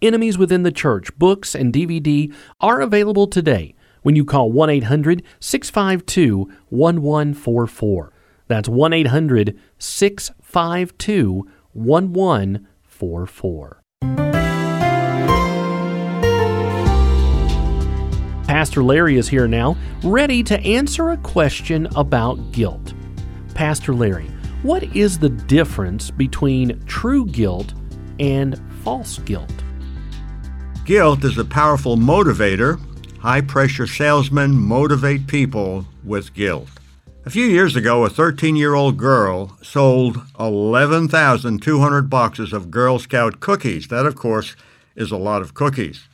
Enemies 0.00 0.36
Within 0.36 0.62
the 0.62 0.72
Church 0.72 1.16
books 1.16 1.54
and 1.54 1.72
DVD 1.72 2.34
are 2.60 2.80
available 2.80 3.26
today 3.26 3.74
when 4.02 4.16
you 4.16 4.24
call 4.24 4.50
1 4.50 4.68
800 4.68 5.22
652 5.40 6.50
1144. 6.68 8.12
That's 8.48 8.68
1 8.68 8.92
800 8.92 9.58
652 9.78 11.48
1144. 11.72 13.81
Pastor 18.62 18.84
Larry 18.84 19.16
is 19.16 19.28
here 19.28 19.48
now, 19.48 19.76
ready 20.04 20.40
to 20.44 20.56
answer 20.60 21.10
a 21.10 21.16
question 21.16 21.88
about 21.96 22.52
guilt. 22.52 22.94
Pastor 23.56 23.92
Larry, 23.92 24.28
what 24.62 24.84
is 24.94 25.18
the 25.18 25.30
difference 25.30 26.12
between 26.12 26.80
true 26.86 27.26
guilt 27.26 27.74
and 28.20 28.62
false 28.84 29.18
guilt? 29.18 29.52
Guilt 30.84 31.24
is 31.24 31.38
a 31.38 31.44
powerful 31.44 31.96
motivator 31.96 32.80
high 33.18 33.40
pressure 33.40 33.88
salesmen 33.88 34.56
motivate 34.56 35.26
people 35.26 35.84
with 36.04 36.32
guilt. 36.32 36.68
A 37.26 37.30
few 37.30 37.46
years 37.46 37.74
ago, 37.74 38.04
a 38.04 38.08
13 38.08 38.54
year 38.54 38.74
old 38.74 38.96
girl 38.96 39.58
sold 39.60 40.22
11,200 40.38 42.08
boxes 42.08 42.52
of 42.52 42.70
Girl 42.70 43.00
Scout 43.00 43.40
cookies. 43.40 43.88
That, 43.88 44.06
of 44.06 44.14
course, 44.14 44.54
is 44.94 45.10
a 45.10 45.16
lot 45.16 45.42
of 45.42 45.52
cookies. 45.52 46.06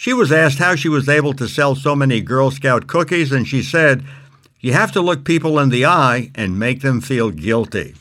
She 0.00 0.12
was 0.12 0.30
asked 0.30 0.58
how 0.58 0.76
she 0.76 0.88
was 0.88 1.08
able 1.08 1.32
to 1.32 1.48
sell 1.48 1.74
so 1.74 1.96
many 1.96 2.20
Girl 2.20 2.52
Scout 2.52 2.86
cookies, 2.86 3.32
and 3.32 3.48
she 3.48 3.64
said, 3.64 4.04
You 4.60 4.72
have 4.72 4.92
to 4.92 5.00
look 5.00 5.24
people 5.24 5.58
in 5.58 5.70
the 5.70 5.86
eye 5.86 6.30
and 6.36 6.56
make 6.56 6.82
them 6.82 7.00
feel 7.00 7.32
guilty. 7.32 7.96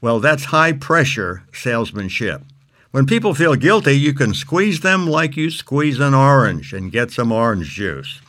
Well, 0.00 0.18
that's 0.18 0.46
high 0.46 0.72
pressure 0.72 1.44
salesmanship. 1.52 2.42
When 2.90 3.06
people 3.06 3.32
feel 3.32 3.54
guilty, 3.54 3.92
you 3.92 4.12
can 4.12 4.34
squeeze 4.34 4.80
them 4.80 5.06
like 5.06 5.36
you 5.36 5.52
squeeze 5.52 6.00
an 6.00 6.14
orange 6.14 6.72
and 6.72 6.90
get 6.90 7.12
some 7.12 7.30
orange 7.30 7.68
juice. 7.68 8.20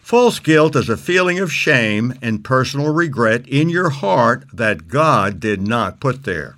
False 0.00 0.38
guilt 0.38 0.76
is 0.76 0.88
a 0.88 0.96
feeling 0.96 1.40
of 1.40 1.52
shame 1.52 2.14
and 2.22 2.44
personal 2.44 2.94
regret 2.94 3.44
in 3.48 3.70
your 3.70 3.90
heart 3.90 4.44
that 4.52 4.86
God 4.86 5.40
did 5.40 5.66
not 5.66 5.98
put 5.98 6.22
there. 6.22 6.56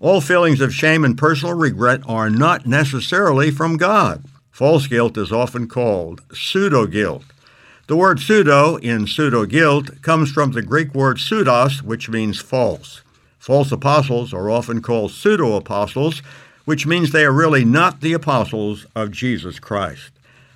All 0.00 0.20
feelings 0.20 0.60
of 0.60 0.74
shame 0.74 1.02
and 1.02 1.16
personal 1.16 1.54
regret 1.54 2.02
are 2.06 2.28
not 2.28 2.66
necessarily 2.66 3.50
from 3.50 3.78
God. 3.78 4.22
False 4.50 4.86
guilt 4.86 5.16
is 5.16 5.32
often 5.32 5.68
called 5.68 6.22
pseudo 6.32 6.86
guilt. 6.86 7.24
The 7.86 7.96
word 7.96 8.20
pseudo 8.20 8.76
in 8.76 9.06
pseudo 9.06 9.46
guilt 9.46 10.02
comes 10.02 10.30
from 10.30 10.52
the 10.52 10.62
Greek 10.62 10.94
word 10.94 11.18
pseudos, 11.18 11.82
which 11.82 12.08
means 12.08 12.40
false. 12.40 13.02
False 13.38 13.72
apostles 13.72 14.34
are 14.34 14.50
often 14.50 14.82
called 14.82 15.10
pseudo 15.10 15.56
apostles 15.56 16.22
which 16.70 16.86
means 16.86 17.10
they 17.10 17.24
are 17.24 17.32
really 17.32 17.64
not 17.64 18.00
the 18.00 18.12
apostles 18.12 18.86
of 18.94 19.10
Jesus 19.10 19.58
Christ. 19.58 20.12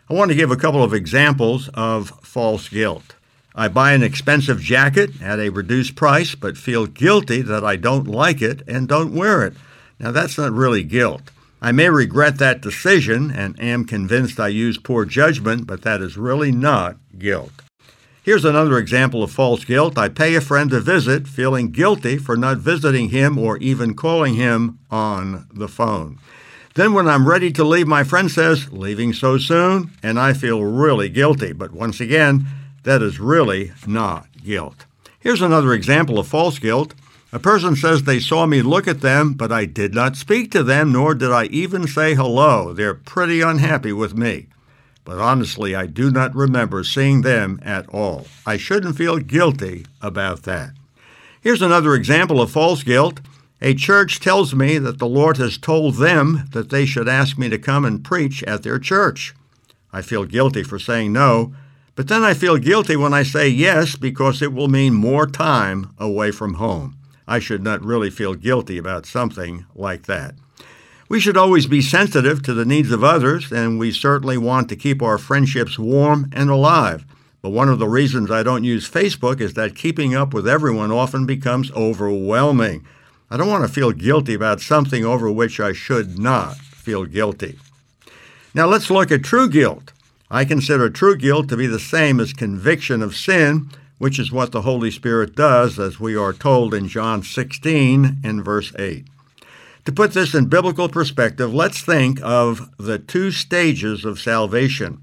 I 0.08 0.14
want 0.14 0.30
to 0.30 0.36
give 0.36 0.52
a 0.52 0.56
couple 0.56 0.82
of 0.82 0.94
examples 0.94 1.68
of 1.74 2.10
false 2.22 2.68
guilt. 2.68 3.16
I 3.52 3.66
buy 3.66 3.94
an 3.94 4.04
expensive 4.04 4.60
jacket 4.60 5.20
at 5.20 5.40
a 5.40 5.48
reduced 5.48 5.96
price, 5.96 6.36
but 6.36 6.56
feel 6.56 6.86
guilty 6.86 7.42
that 7.42 7.64
I 7.64 7.74
don't 7.74 8.06
like 8.06 8.40
it 8.40 8.62
and 8.68 8.86
don't 8.86 9.12
wear 9.12 9.44
it. 9.44 9.54
Now, 9.98 10.12
that's 10.12 10.38
not 10.38 10.52
really 10.52 10.84
guilt. 10.84 11.30
I 11.64 11.72
may 11.72 11.88
regret 11.88 12.36
that 12.40 12.60
decision 12.60 13.30
and 13.30 13.58
am 13.58 13.86
convinced 13.86 14.38
I 14.38 14.48
used 14.48 14.84
poor 14.84 15.06
judgment, 15.06 15.66
but 15.66 15.80
that 15.80 16.02
is 16.02 16.18
really 16.18 16.52
not 16.52 16.98
guilt. 17.18 17.52
Here's 18.22 18.44
another 18.44 18.76
example 18.76 19.22
of 19.22 19.30
false 19.30 19.64
guilt. 19.64 19.96
I 19.96 20.10
pay 20.10 20.34
a 20.34 20.42
friend 20.42 20.70
a 20.74 20.80
visit, 20.80 21.26
feeling 21.26 21.70
guilty 21.70 22.18
for 22.18 22.36
not 22.36 22.58
visiting 22.58 23.08
him 23.08 23.38
or 23.38 23.56
even 23.56 23.94
calling 23.94 24.34
him 24.34 24.78
on 24.90 25.46
the 25.54 25.66
phone. 25.66 26.18
Then, 26.74 26.92
when 26.92 27.08
I'm 27.08 27.26
ready 27.26 27.50
to 27.52 27.64
leave, 27.64 27.86
my 27.86 28.04
friend 28.04 28.30
says, 28.30 28.70
Leaving 28.70 29.14
so 29.14 29.38
soon? 29.38 29.90
And 30.02 30.20
I 30.20 30.34
feel 30.34 30.62
really 30.62 31.08
guilty. 31.08 31.54
But 31.54 31.72
once 31.72 31.98
again, 31.98 32.46
that 32.82 33.00
is 33.00 33.18
really 33.18 33.72
not 33.86 34.26
guilt. 34.44 34.84
Here's 35.18 35.40
another 35.40 35.72
example 35.72 36.18
of 36.18 36.28
false 36.28 36.58
guilt. 36.58 36.92
A 37.34 37.38
person 37.38 37.76
says 37.76 38.04
they 38.04 38.20
saw 38.20 38.46
me 38.46 38.62
look 38.62 38.88
at 38.88 39.02
them, 39.02 39.34
but 39.34 39.52
I 39.52 39.66
did 39.66 39.92
not 39.92 40.16
speak 40.16 40.50
to 40.52 40.62
them, 40.62 40.92
nor 40.92 41.14
did 41.14 41.30
I 41.30 41.44
even 41.46 41.86
say 41.86 42.14
hello. 42.14 42.72
They're 42.72 42.94
pretty 42.94 43.42
unhappy 43.42 43.92
with 43.92 44.16
me 44.16 44.46
but 45.04 45.18
honestly, 45.18 45.74
I 45.74 45.86
do 45.86 46.10
not 46.10 46.34
remember 46.34 46.82
seeing 46.82 47.22
them 47.22 47.60
at 47.62 47.88
all. 47.90 48.26
I 48.46 48.56
shouldn't 48.56 48.96
feel 48.96 49.18
guilty 49.18 49.84
about 50.00 50.44
that. 50.44 50.72
Here's 51.40 51.62
another 51.62 51.94
example 51.94 52.40
of 52.40 52.50
false 52.50 52.82
guilt. 52.82 53.20
A 53.60 53.74
church 53.74 54.18
tells 54.18 54.54
me 54.54 54.78
that 54.78 54.98
the 54.98 55.06
Lord 55.06 55.36
has 55.36 55.58
told 55.58 55.96
them 55.96 56.48
that 56.52 56.70
they 56.70 56.86
should 56.86 57.08
ask 57.08 57.38
me 57.38 57.48
to 57.50 57.58
come 57.58 57.84
and 57.84 58.04
preach 58.04 58.42
at 58.44 58.62
their 58.62 58.78
church. 58.78 59.34
I 59.92 60.02
feel 60.02 60.24
guilty 60.24 60.62
for 60.62 60.78
saying 60.78 61.12
no, 61.12 61.54
but 61.94 62.08
then 62.08 62.24
I 62.24 62.34
feel 62.34 62.56
guilty 62.56 62.96
when 62.96 63.14
I 63.14 63.22
say 63.22 63.48
yes 63.48 63.96
because 63.96 64.42
it 64.42 64.52
will 64.52 64.68
mean 64.68 64.94
more 64.94 65.26
time 65.26 65.94
away 65.98 66.30
from 66.30 66.54
home. 66.54 66.96
I 67.26 67.38
should 67.38 67.62
not 67.62 67.84
really 67.84 68.10
feel 68.10 68.34
guilty 68.34 68.78
about 68.78 69.06
something 69.06 69.66
like 69.74 70.02
that. 70.04 70.34
We 71.08 71.20
should 71.20 71.36
always 71.36 71.66
be 71.66 71.82
sensitive 71.82 72.42
to 72.42 72.54
the 72.54 72.64
needs 72.64 72.90
of 72.90 73.04
others, 73.04 73.52
and 73.52 73.78
we 73.78 73.92
certainly 73.92 74.38
want 74.38 74.68
to 74.70 74.76
keep 74.76 75.02
our 75.02 75.18
friendships 75.18 75.78
warm 75.78 76.30
and 76.32 76.50
alive. 76.50 77.04
But 77.42 77.50
one 77.50 77.68
of 77.68 77.78
the 77.78 77.88
reasons 77.88 78.30
I 78.30 78.42
don't 78.42 78.64
use 78.64 78.90
Facebook 78.90 79.40
is 79.40 79.52
that 79.54 79.76
keeping 79.76 80.14
up 80.14 80.32
with 80.32 80.48
everyone 80.48 80.90
often 80.90 81.26
becomes 81.26 81.70
overwhelming. 81.72 82.86
I 83.30 83.36
don't 83.36 83.50
want 83.50 83.66
to 83.66 83.72
feel 83.72 83.92
guilty 83.92 84.32
about 84.32 84.60
something 84.60 85.04
over 85.04 85.30
which 85.30 85.60
I 85.60 85.72
should 85.72 86.18
not 86.18 86.56
feel 86.56 87.04
guilty. 87.04 87.58
Now 88.54 88.66
let's 88.66 88.90
look 88.90 89.12
at 89.12 89.24
true 89.24 89.48
guilt. 89.48 89.92
I 90.30 90.44
consider 90.44 90.88
true 90.88 91.16
guilt 91.16 91.48
to 91.50 91.56
be 91.56 91.66
the 91.66 91.78
same 91.78 92.18
as 92.18 92.32
conviction 92.32 93.02
of 93.02 93.14
sin, 93.14 93.68
which 93.98 94.18
is 94.18 94.32
what 94.32 94.52
the 94.52 94.62
Holy 94.62 94.90
Spirit 94.90 95.34
does, 95.34 95.78
as 95.78 96.00
we 96.00 96.16
are 96.16 96.32
told 96.32 96.74
in 96.74 96.88
John 96.88 97.22
16 97.22 98.18
and 98.24 98.44
verse 98.44 98.72
8. 98.78 99.06
To 99.84 99.92
put 99.92 100.12
this 100.12 100.34
in 100.34 100.46
biblical 100.46 100.88
perspective, 100.88 101.52
let's 101.52 101.82
think 101.82 102.18
of 102.22 102.70
the 102.78 102.98
two 102.98 103.30
stages 103.30 104.04
of 104.04 104.18
salvation. 104.18 105.02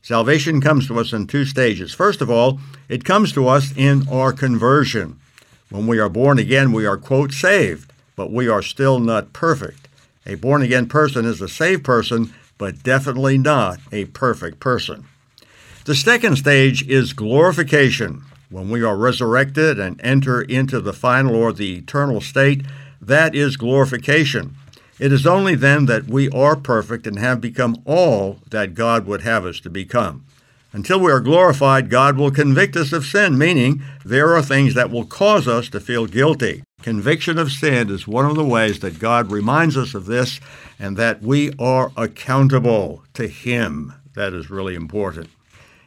Salvation 0.00 0.60
comes 0.60 0.86
to 0.86 0.98
us 0.98 1.12
in 1.12 1.26
two 1.26 1.44
stages. 1.44 1.94
First 1.94 2.20
of 2.20 2.30
all, 2.30 2.60
it 2.88 3.04
comes 3.04 3.32
to 3.32 3.48
us 3.48 3.72
in 3.76 4.08
our 4.08 4.32
conversion. 4.32 5.18
When 5.70 5.86
we 5.86 5.98
are 5.98 6.08
born 6.08 6.38
again, 6.38 6.72
we 6.72 6.86
are, 6.86 6.96
quote, 6.96 7.32
saved, 7.32 7.92
but 8.14 8.30
we 8.30 8.48
are 8.48 8.62
still 8.62 8.98
not 8.98 9.32
perfect. 9.32 9.88
A 10.26 10.36
born 10.36 10.62
again 10.62 10.86
person 10.86 11.24
is 11.24 11.40
a 11.40 11.48
saved 11.48 11.84
person, 11.84 12.32
but 12.58 12.82
definitely 12.82 13.38
not 13.38 13.80
a 13.90 14.04
perfect 14.06 14.60
person. 14.60 15.06
The 15.84 15.96
second 15.96 16.36
stage 16.36 16.86
is 16.88 17.12
glorification. 17.12 18.22
When 18.50 18.70
we 18.70 18.84
are 18.84 18.96
resurrected 18.96 19.80
and 19.80 20.00
enter 20.00 20.40
into 20.40 20.80
the 20.80 20.92
final 20.92 21.34
or 21.34 21.52
the 21.52 21.78
eternal 21.78 22.20
state, 22.20 22.62
that 23.00 23.34
is 23.34 23.56
glorification. 23.56 24.54
It 25.00 25.12
is 25.12 25.26
only 25.26 25.56
then 25.56 25.86
that 25.86 26.06
we 26.06 26.30
are 26.30 26.54
perfect 26.54 27.08
and 27.08 27.18
have 27.18 27.40
become 27.40 27.82
all 27.84 28.38
that 28.50 28.74
God 28.74 29.06
would 29.06 29.22
have 29.22 29.44
us 29.44 29.58
to 29.60 29.70
become. 29.70 30.24
Until 30.72 31.00
we 31.00 31.10
are 31.10 31.18
glorified, 31.18 31.90
God 31.90 32.16
will 32.16 32.30
convict 32.30 32.76
us 32.76 32.92
of 32.92 33.04
sin, 33.04 33.36
meaning 33.36 33.82
there 34.04 34.36
are 34.36 34.42
things 34.42 34.74
that 34.74 34.90
will 34.90 35.04
cause 35.04 35.48
us 35.48 35.68
to 35.70 35.80
feel 35.80 36.06
guilty. 36.06 36.62
Conviction 36.82 37.38
of 37.38 37.50
sin 37.50 37.90
is 37.90 38.06
one 38.06 38.26
of 38.26 38.36
the 38.36 38.44
ways 38.44 38.78
that 38.80 39.00
God 39.00 39.32
reminds 39.32 39.76
us 39.76 39.94
of 39.94 40.06
this 40.06 40.38
and 40.78 40.96
that 40.96 41.22
we 41.22 41.52
are 41.58 41.90
accountable 41.96 43.02
to 43.14 43.26
Him. 43.26 43.94
That 44.14 44.32
is 44.32 44.48
really 44.48 44.76
important. 44.76 45.28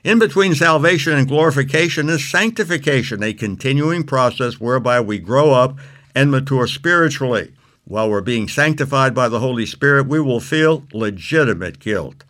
In 0.06 0.20
between 0.20 0.54
salvation 0.54 1.14
and 1.14 1.28
glorification 1.28 2.10
is 2.10 2.30
sanctification, 2.30 3.24
a 3.24 3.34
continuing 3.34 4.04
process 4.04 4.60
whereby 4.60 5.02
we 5.02 5.18
grow 5.18 5.50
up 5.50 5.80
and 6.14 6.30
mature 6.30 6.68
spiritually. 6.68 7.54
While 7.86 8.12
we're 8.12 8.22
being 8.22 8.48
sanctified 8.48 9.16
by 9.16 9.30
the 9.30 9.40
Holy 9.40 9.66
Spirit, 9.66 10.06
we 10.06 10.20
will 10.20 10.40
feel 10.40 10.84
legitimate 10.94 11.80
guilt. 11.80 12.24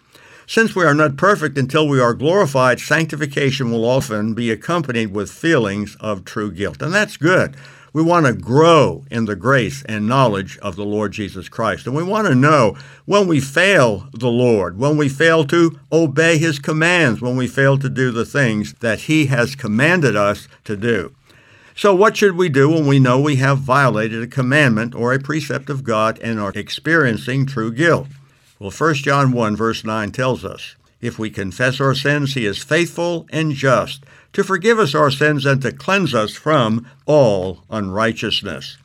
Since 0.48 0.74
we 0.74 0.86
are 0.86 0.94
not 0.94 1.18
perfect 1.18 1.58
until 1.58 1.86
we 1.86 2.00
are 2.00 2.14
glorified, 2.14 2.80
sanctification 2.80 3.70
will 3.70 3.84
often 3.84 4.34
be 4.34 4.52
accompanied 4.52 5.14
with 5.14 5.30
feelings 5.30 5.98
of 6.00 6.24
true 6.24 6.54
guilt. 6.54 6.82
And 6.82 6.94
that's 6.94 7.18
good. 7.18 7.58
We 7.96 8.04
want 8.04 8.26
to 8.26 8.34
grow 8.34 9.06
in 9.10 9.24
the 9.24 9.38
grace 9.38 9.82
and 9.86 10.06
knowledge 10.06 10.58
of 10.58 10.76
the 10.76 10.84
Lord 10.84 11.14
Jesus 11.14 11.48
Christ. 11.48 11.88
And 11.88 11.96
we 11.96 12.04
want 12.04 12.28
to 12.28 12.36
know 12.36 12.76
when 13.06 13.26
we 13.26 13.40
fail 13.40 14.10
the 14.12 14.28
Lord, 14.28 14.78
when 14.78 14.98
we 14.98 15.08
fail 15.08 15.46
to 15.46 15.80
obey 15.94 16.38
his 16.38 16.60
commands, 16.60 17.22
when 17.22 17.38
we 17.38 17.48
fail 17.48 17.78
to 17.78 17.90
do 17.90 18.12
the 18.12 18.26
things 18.26 18.74
that 18.82 19.04
he 19.04 19.28
has 19.28 19.56
commanded 19.56 20.14
us 20.14 20.50
to 20.66 20.76
do. 20.76 21.16
So, 21.74 21.96
what 21.96 22.18
should 22.18 22.36
we 22.36 22.50
do 22.50 22.70
when 22.70 22.86
we 22.86 23.00
know 23.00 23.18
we 23.18 23.38
have 23.38 23.60
violated 23.60 24.22
a 24.22 24.28
commandment 24.28 24.94
or 24.94 25.14
a 25.14 25.20
precept 25.20 25.70
of 25.70 25.86
God 25.86 26.20
and 26.20 26.38
are 26.38 26.52
experiencing 26.54 27.46
true 27.46 27.72
guilt? 27.72 28.10
Well, 28.60 28.72
1 28.72 28.96
John 28.96 29.32
1, 29.32 29.56
verse 29.56 29.86
9 29.86 30.12
tells 30.12 30.44
us 30.44 30.76
if 31.06 31.20
we 31.20 31.30
confess 31.30 31.80
our 31.80 31.94
sins, 31.94 32.34
he 32.34 32.46
is 32.46 32.64
faithful 32.64 33.28
and 33.30 33.54
just 33.54 34.04
to 34.34 34.44
forgive 34.44 34.80
us 34.80 34.94
our 34.94 35.12
sins 35.12 35.46
and 35.46 35.62
to 35.62 35.72
cleanse 35.72 36.14
us 36.14 36.36
from 36.36 36.86
all 37.06 37.64
unrighteousness. 37.70 38.78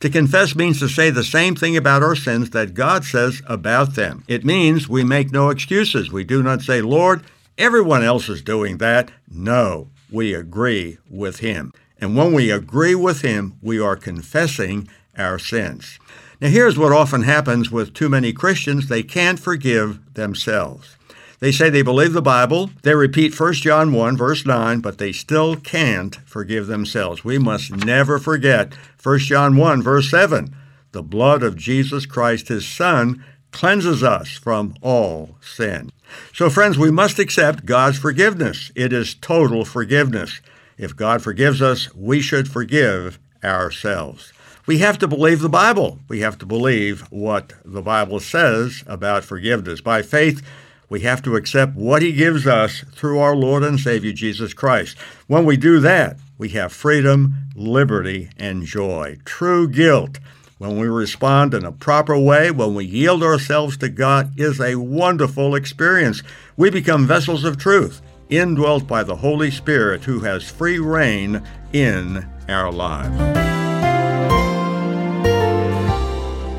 To 0.00 0.10
confess 0.10 0.54
means 0.54 0.80
to 0.80 0.88
say 0.88 1.10
the 1.10 1.24
same 1.24 1.54
thing 1.54 1.76
about 1.76 2.02
our 2.02 2.16
sins 2.16 2.50
that 2.50 2.74
God 2.74 3.04
says 3.04 3.40
about 3.46 3.94
them. 3.94 4.24
It 4.28 4.44
means 4.44 4.88
we 4.88 5.04
make 5.04 5.32
no 5.32 5.50
excuses. 5.50 6.12
We 6.12 6.24
do 6.24 6.42
not 6.42 6.62
say, 6.62 6.80
Lord, 6.80 7.22
everyone 7.56 8.02
else 8.02 8.28
is 8.28 8.42
doing 8.42 8.78
that. 8.78 9.10
No, 9.30 9.88
we 10.10 10.34
agree 10.34 10.98
with 11.08 11.38
Him. 11.40 11.72
And 12.00 12.16
when 12.16 12.32
we 12.32 12.50
agree 12.50 12.94
with 12.94 13.22
Him, 13.22 13.54
we 13.62 13.80
are 13.80 13.96
confessing 13.96 14.88
our 15.16 15.38
sins. 15.38 15.98
Now, 16.40 16.48
here's 16.48 16.76
what 16.76 16.92
often 16.92 17.22
happens 17.22 17.70
with 17.70 17.94
too 17.94 18.08
many 18.08 18.32
Christians 18.32 18.88
they 18.88 19.02
can't 19.02 19.38
forgive 19.38 20.14
themselves. 20.14 20.96
They 21.44 21.52
say 21.52 21.68
they 21.68 21.82
believe 21.82 22.14
the 22.14 22.22
Bible. 22.22 22.70
They 22.84 22.94
repeat 22.94 23.38
1 23.38 23.52
John 23.52 23.92
1, 23.92 24.16
verse 24.16 24.46
9, 24.46 24.80
but 24.80 24.96
they 24.96 25.12
still 25.12 25.56
can't 25.56 26.16
forgive 26.24 26.68
themselves. 26.68 27.22
We 27.22 27.36
must 27.36 27.70
never 27.70 28.18
forget 28.18 28.72
1 29.02 29.18
John 29.18 29.58
1, 29.58 29.82
verse 29.82 30.10
7. 30.10 30.56
The 30.92 31.02
blood 31.02 31.42
of 31.42 31.58
Jesus 31.58 32.06
Christ, 32.06 32.48
his 32.48 32.66
Son, 32.66 33.22
cleanses 33.50 34.02
us 34.02 34.30
from 34.30 34.74
all 34.80 35.36
sin. 35.42 35.90
So, 36.32 36.48
friends, 36.48 36.78
we 36.78 36.90
must 36.90 37.18
accept 37.18 37.66
God's 37.66 37.98
forgiveness. 37.98 38.72
It 38.74 38.94
is 38.94 39.12
total 39.12 39.66
forgiveness. 39.66 40.40
If 40.78 40.96
God 40.96 41.22
forgives 41.22 41.60
us, 41.60 41.94
we 41.94 42.22
should 42.22 42.48
forgive 42.48 43.18
ourselves. 43.44 44.32
We 44.64 44.78
have 44.78 44.98
to 45.00 45.06
believe 45.06 45.40
the 45.40 45.50
Bible. 45.50 45.98
We 46.08 46.20
have 46.20 46.38
to 46.38 46.46
believe 46.46 47.02
what 47.10 47.52
the 47.66 47.82
Bible 47.82 48.20
says 48.20 48.82
about 48.86 49.24
forgiveness. 49.24 49.82
By 49.82 50.00
faith, 50.00 50.42
we 50.88 51.00
have 51.00 51.22
to 51.22 51.36
accept 51.36 51.74
what 51.74 52.02
He 52.02 52.12
gives 52.12 52.46
us 52.46 52.84
through 52.92 53.18
our 53.18 53.34
Lord 53.34 53.62
and 53.62 53.78
Savior 53.78 54.12
Jesus 54.12 54.54
Christ. 54.54 54.96
When 55.26 55.44
we 55.44 55.56
do 55.56 55.80
that, 55.80 56.18
we 56.38 56.50
have 56.50 56.72
freedom, 56.72 57.34
liberty, 57.54 58.30
and 58.36 58.64
joy. 58.64 59.18
True 59.24 59.68
guilt, 59.68 60.18
when 60.58 60.78
we 60.78 60.88
respond 60.88 61.54
in 61.54 61.64
a 61.64 61.72
proper 61.72 62.18
way, 62.18 62.50
when 62.50 62.74
we 62.74 62.84
yield 62.84 63.22
ourselves 63.22 63.76
to 63.78 63.88
God, 63.88 64.38
is 64.38 64.60
a 64.60 64.76
wonderful 64.76 65.54
experience. 65.54 66.22
We 66.56 66.70
become 66.70 67.06
vessels 67.06 67.44
of 67.44 67.58
truth, 67.58 68.00
indwelt 68.30 68.86
by 68.86 69.02
the 69.02 69.16
Holy 69.16 69.50
Spirit 69.50 70.04
who 70.04 70.20
has 70.20 70.48
free 70.48 70.78
reign 70.78 71.42
in 71.72 72.26
our 72.48 72.72
lives. 72.72 73.20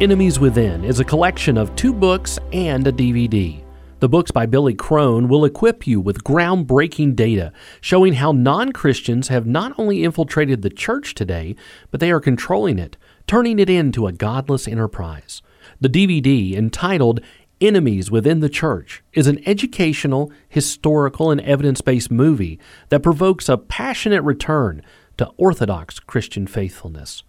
Enemies 0.02 0.40
Within 0.40 0.84
is 0.84 1.00
a 1.00 1.06
collection 1.06 1.58
of 1.58 1.76
two 1.76 1.94
books 1.94 2.38
and 2.52 2.86
a 2.86 2.92
DVD. 2.92 3.65
The 4.06 4.10
books 4.10 4.30
by 4.30 4.46
Billy 4.46 4.76
Crone 4.76 5.28
will 5.28 5.44
equip 5.46 5.88
you 5.88 6.00
with 6.00 6.24
groundbreaking 6.24 7.16
data 7.16 7.52
showing 7.82 8.14
how 8.14 8.34
non 8.34 8.72
Christians 8.72 9.30
have 9.30 9.48
not 9.48 9.74
only 9.80 10.04
infiltrated 10.04 10.62
the 10.62 10.70
church 10.70 11.16
today, 11.16 11.56
but 11.90 12.00
they 12.00 12.12
are 12.12 12.20
controlling 12.20 12.78
it, 12.78 12.98
turning 13.26 13.58
it 13.58 13.68
into 13.68 14.06
a 14.06 14.12
godless 14.12 14.68
enterprise. 14.68 15.42
The 15.82 15.90
DVD, 15.90 16.54
entitled 16.54 17.20
Enemies 17.60 18.12
Within 18.12 18.42
the 18.42 18.48
Church, 18.48 19.04
is 19.14 19.26
an 19.26 19.42
educational, 19.48 20.32
historical, 20.48 21.32
and 21.32 21.42
evidence 21.42 21.82
based 21.82 22.12
movie 22.12 22.60
that 22.90 23.02
provokes 23.02 23.50
a 23.50 23.58
passionate 23.58 24.22
return 24.22 24.84
to 25.18 25.32
Orthodox 25.38 25.98
Christian 25.98 26.46
faithfulness. 26.46 27.24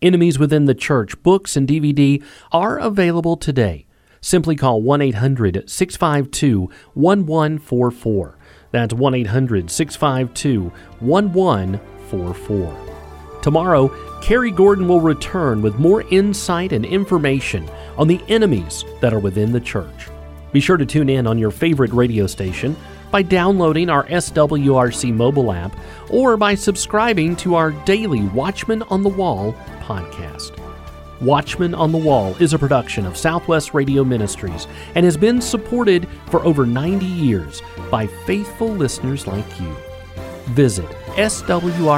Enemies 0.00 0.38
Within 0.38 0.64
the 0.64 0.74
Church 0.74 1.22
books 1.22 1.54
and 1.54 1.68
DVD 1.68 2.24
are 2.50 2.78
available 2.78 3.36
today 3.36 3.84
simply 4.20 4.56
call 4.56 4.82
1 4.82 5.00
800 5.02 5.68
652 5.68 6.70
1144. 6.94 8.38
That's 8.70 8.94
1 8.94 9.14
800 9.14 9.70
652 9.70 10.72
1144. 11.00 12.88
Tomorrow, 13.42 14.20
Cary 14.20 14.50
Gordon 14.50 14.88
will 14.88 15.00
return 15.00 15.62
with 15.62 15.78
more 15.78 16.02
insight 16.10 16.72
and 16.72 16.84
information 16.84 17.68
on 17.96 18.08
the 18.08 18.20
enemies 18.28 18.84
that 19.00 19.14
are 19.14 19.20
within 19.20 19.52
the 19.52 19.60
church. 19.60 20.08
Be 20.52 20.60
sure 20.60 20.76
to 20.76 20.86
tune 20.86 21.08
in 21.08 21.26
on 21.26 21.38
your 21.38 21.50
favorite 21.50 21.92
radio 21.92 22.26
station 22.26 22.76
by 23.10 23.22
downloading 23.22 23.88
our 23.88 24.04
SWRC 24.06 25.14
mobile 25.14 25.52
app 25.52 25.74
or 26.10 26.36
by 26.36 26.54
subscribing 26.54 27.36
to 27.36 27.54
our 27.54 27.70
daily 27.70 28.22
Watchman 28.28 28.82
on 28.84 29.02
the 29.02 29.08
Wall 29.08 29.54
podcast. 29.80 30.57
Watchman 31.20 31.74
on 31.74 31.92
the 31.92 31.98
Wall 31.98 32.36
is 32.36 32.52
a 32.52 32.58
production 32.58 33.04
of 33.06 33.16
Southwest 33.16 33.74
Radio 33.74 34.04
Ministries 34.04 34.66
and 34.94 35.04
has 35.04 35.16
been 35.16 35.40
supported 35.40 36.08
for 36.30 36.44
over 36.44 36.64
90 36.64 37.04
years 37.06 37.62
by 37.90 38.06
faithful 38.26 38.68
listeners 38.68 39.26
like 39.26 39.60
you. 39.60 39.74
Visit 40.48 40.88
swrc.com. 41.16 41.88